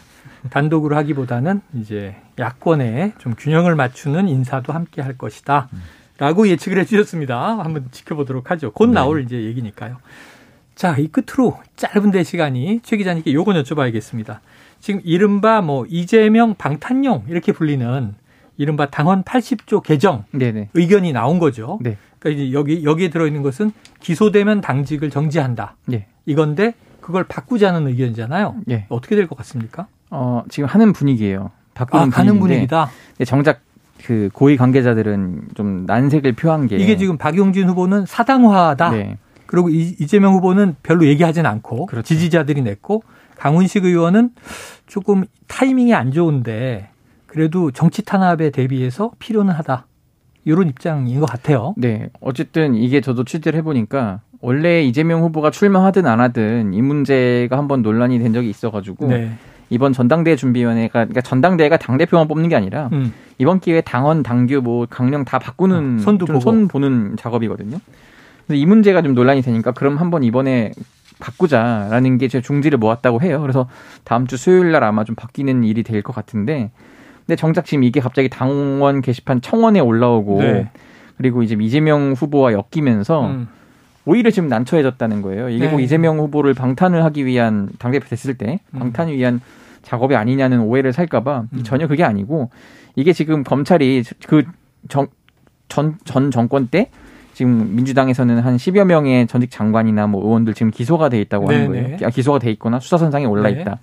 단독으로 0.52 0.96
하기보다는 0.96 1.62
이제 1.74 2.16
야권에 2.38 3.14
좀 3.18 3.34
균형을 3.36 3.76
맞추는 3.76 4.28
인사도 4.30 4.74
함께 4.74 5.02
할 5.02 5.18
것이다. 5.18 5.70
라고 6.18 6.48
예측을 6.48 6.80
해주셨습니다. 6.80 7.60
한번 7.60 7.88
지켜보도록 7.92 8.50
하죠. 8.52 8.72
곧 8.72 8.88
네. 8.88 8.94
나올 8.94 9.22
이제 9.24 9.44
얘기니까요. 9.44 9.98
자, 10.76 10.96
이 10.98 11.08
끝으로 11.08 11.58
짧은 11.76 12.12
대 12.12 12.24
시간이 12.24 12.82
최 12.84 12.98
기자님께 12.98 13.34
요거 13.34 13.54
여쭤봐야겠습니다. 13.54 14.40
지금 14.80 15.02
이른바 15.04 15.62
뭐 15.62 15.86
이재명 15.88 16.56
방탄용 16.56 17.26
이렇게 17.30 17.52
불리는 17.52 18.16
이른바 18.58 18.88
당헌 18.90 19.24
80조 19.24 19.84
개정 19.84 20.26
네네. 20.32 20.70
의견이 20.74 21.14
나온 21.14 21.40
거죠. 21.40 21.80
네. 21.82 21.98
그러니까 22.20 22.42
이제 22.44 22.54
여기 22.54 22.84
여기에 22.84 23.10
들어 23.10 23.28
있는 23.28 23.44
것은 23.44 23.72
기소되면 24.02 24.62
당직을 24.62 25.10
정지한다. 25.12 25.76
네. 25.86 26.08
이건데 26.26 26.74
그걸 27.02 27.24
바꾸자는 27.24 27.88
의견이잖아요. 27.88 28.56
네. 28.66 28.86
어떻게 28.90 29.16
될 29.16 29.28
것 29.28 29.38
같습니까? 29.38 29.88
어, 30.10 30.44
지금 30.50 30.68
하는 30.70 30.94
분위기예요. 30.94 31.52
바꾸는 31.76 32.08
아, 32.08 32.10
가는 32.10 32.40
분위기다. 32.40 32.90
네, 33.20 33.26
정작 33.26 33.62
그 34.06 34.30
고위 34.34 34.58
관계자들은 34.58 35.50
좀 35.56 35.86
난색을 35.86 36.34
표한 36.34 36.68
게 36.68 36.78
이게 36.78 36.98
지금 36.98 37.18
박용진 37.18 37.68
후보는 37.70 38.06
사당화다. 38.06 38.92
네. 38.92 39.18
그리고 39.46 39.70
이재명 39.70 40.34
후보는 40.34 40.76
별로 40.84 41.06
얘기하진 41.08 41.46
않고 41.46 41.88
그렇죠. 41.88 42.06
지지자들이 42.06 42.62
냈고 42.62 43.04
강훈식 43.38 43.86
의원은 43.86 44.32
조금 44.88 45.24
타이밍이 45.48 45.94
안 45.94 46.12
좋은데 46.12 46.90
그래도 47.26 47.72
정치 47.72 48.04
탄압에 48.04 48.50
대비해서 48.50 49.12
필요는 49.20 49.54
하다. 49.54 49.86
이런 50.44 50.70
입장인 50.70 51.20
것 51.20 51.26
같아요. 51.26 51.74
네. 51.76 52.10
어쨌든 52.22 52.74
이게 52.74 53.02
저도 53.02 53.26
취재를 53.26 53.58
해보니까 53.60 54.22
원래 54.40 54.82
이재명 54.82 55.22
후보가 55.24 55.52
출마하든 55.52 56.06
안 56.08 56.22
하든 56.22 56.74
이 56.74 56.82
문제가 56.82 57.58
한번 57.58 57.82
논란이 57.82 58.20
된 58.20 58.34
적이 58.34 58.50
있어가지고 58.50 59.08
네. 59.08 59.32
이번 59.70 59.92
전당대회 59.92 60.36
준비위원회가 60.38 60.94
그러니까 60.94 61.22
전당대회가 61.22 61.78
당 61.78 61.98
대표만 61.98 62.28
뽑는 62.28 62.48
게 62.48 62.56
아니라 62.56 62.90
음. 62.94 63.14
이번 63.38 63.60
기회에 63.60 63.82
당원, 63.82 64.24
당규, 64.24 64.62
뭐 64.64 64.86
강령 64.90 65.26
다 65.26 65.40
바꾸는 65.40 65.98
어, 66.00 66.02
손도 66.02 66.26
보고. 66.26 66.40
손 66.40 66.68
보는 66.68 67.16
작업이거든요. 67.18 67.78
그래서 68.48 68.60
이 68.62 68.66
문제가 68.66 69.02
좀 69.02 69.14
논란이 69.14 69.42
되니까 69.42 69.72
그럼 69.72 69.98
한번 69.98 70.24
이번에 70.24 70.72
바꾸자라는 71.20 72.18
게 72.18 72.28
제 72.28 72.42
중지를 72.42 72.78
모았다고 72.78 73.22
해요. 73.22 73.42
그래서 73.42 73.68
다음 74.04 74.28
주 74.28 74.38
수요일 74.38 74.72
날 74.72 74.84
아마 74.84 75.04
좀 75.04 75.16
바뀌는 75.16 75.64
일이 75.64 75.84
될 75.84 76.02
것 76.04 76.14
같은데 76.14 76.72
근데 77.26 77.36
정작 77.36 77.66
지금 77.66 77.84
이게 77.84 78.00
갑자기 78.00 78.30
당원 78.30 79.02
게시판 79.02 79.42
청원에 79.42 79.80
올라오고 79.80 80.42
네. 80.42 80.70
그리고 81.18 81.44
이제 81.44 81.58
이재명 81.60 82.14
후보와 82.14 82.54
엮이면서 82.54 83.26
음. 83.28 83.48
오히려 84.06 84.30
지금 84.32 84.48
난처해졌다는 84.48 85.22
거예요. 85.22 85.50
이게 85.50 85.66
네. 85.66 85.72
꼭 85.72 85.80
이재명 85.82 86.20
후보를 86.20 86.54
방탄을 86.54 87.04
하기 87.06 87.26
위한 87.26 87.70
당대표 87.80 88.08
됐을 88.08 88.36
때 88.36 88.60
음. 88.74 88.80
방탄을 88.80 89.18
위한 89.18 89.42
작업이 89.82 90.16
아니냐는 90.16 90.62
오해를 90.62 90.94
살까봐 90.94 91.46
음. 91.52 91.64
전혀 91.64 91.88
그게 91.88 92.04
아니고 92.04 92.50
이게 92.96 93.14
지금 93.14 93.44
검찰이 93.44 94.04
그 94.28 94.44
전, 94.90 95.08
전, 95.70 95.98
전 96.04 96.32
정권 96.32 96.68
때 96.68 96.90
지금 97.34 97.76
민주당에서는 97.76 98.40
한 98.40 98.58
10여 98.58 98.86
명의 98.86 99.28
전직 99.28 99.52
장관이나 99.52 100.08
뭐 100.08 100.24
의원들 100.26 100.56
지금 100.56 100.72
기소가 100.72 101.10
돼 101.10 101.22
있다고 101.22 101.48
하는 101.48 101.72
네네. 101.72 101.84
거예요. 101.84 102.08
아, 102.08 102.10
기소가 102.10 102.40
돼 102.40 102.50
있거나 102.52 102.80
수사선상에 102.80 103.26
올라 103.26 103.52
네. 103.52 103.62
있다. 103.62 103.72
네. 103.72 103.78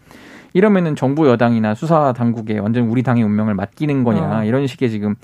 이러면은 0.54 0.96
정부 0.96 1.28
여당이나 1.28 1.74
수사 1.74 2.12
당국에 2.12 2.58
완전 2.58 2.88
우리 2.88 3.04
당의 3.04 3.22
운명을 3.22 3.54
맡기는 3.54 4.02
거냐 4.02 4.40
어. 4.40 4.44
이런 4.44 4.66
식의 4.66 4.90
지금 4.90 5.14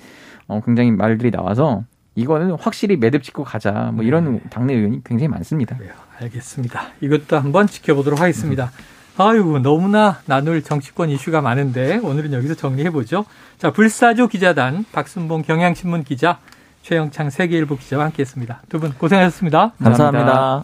어 0.46 0.61
굉장히 0.64 0.92
말들이 0.92 1.33
나와서 1.33 1.85
이거는 2.14 2.52
확실히 2.52 2.96
매듭 2.96 3.22
짓고 3.22 3.44
가자 3.44 3.90
뭐 3.94 4.04
이런 4.04 4.35
네. 4.35 4.40
당내 4.50 4.74
의원이 4.74 5.02
굉장히 5.02 5.28
많습니다. 5.28 5.76
네, 5.78 5.88
알겠습니다. 6.20 6.83
이것도 7.00 7.37
한번 7.37 7.66
지켜보도록 7.66 8.20
하겠습니다. 8.20 8.70
아유 9.20 9.61
너무나 9.62 10.18
나눌 10.24 10.62
정치권 10.62 11.11
이슈가 11.11 11.40
많은데 11.42 11.98
오늘은 12.02 12.33
여기서 12.33 12.54
정리해 12.54 12.90
보죠. 12.90 13.26
자 13.59 13.70
불사조 13.70 14.28
기자단 14.28 14.87
박순봉 14.92 15.42
경향신문 15.42 16.04
기자 16.04 16.38
최영창 16.83 17.28
세계일보 17.30 17.76
기자와 17.76 18.04
함께했습니다. 18.06 18.62
두 18.70 18.78
분 18.80 18.92
고생하셨습니다 18.94 19.72
감사합니다. 19.83 20.24
감사합니다. 20.24 20.59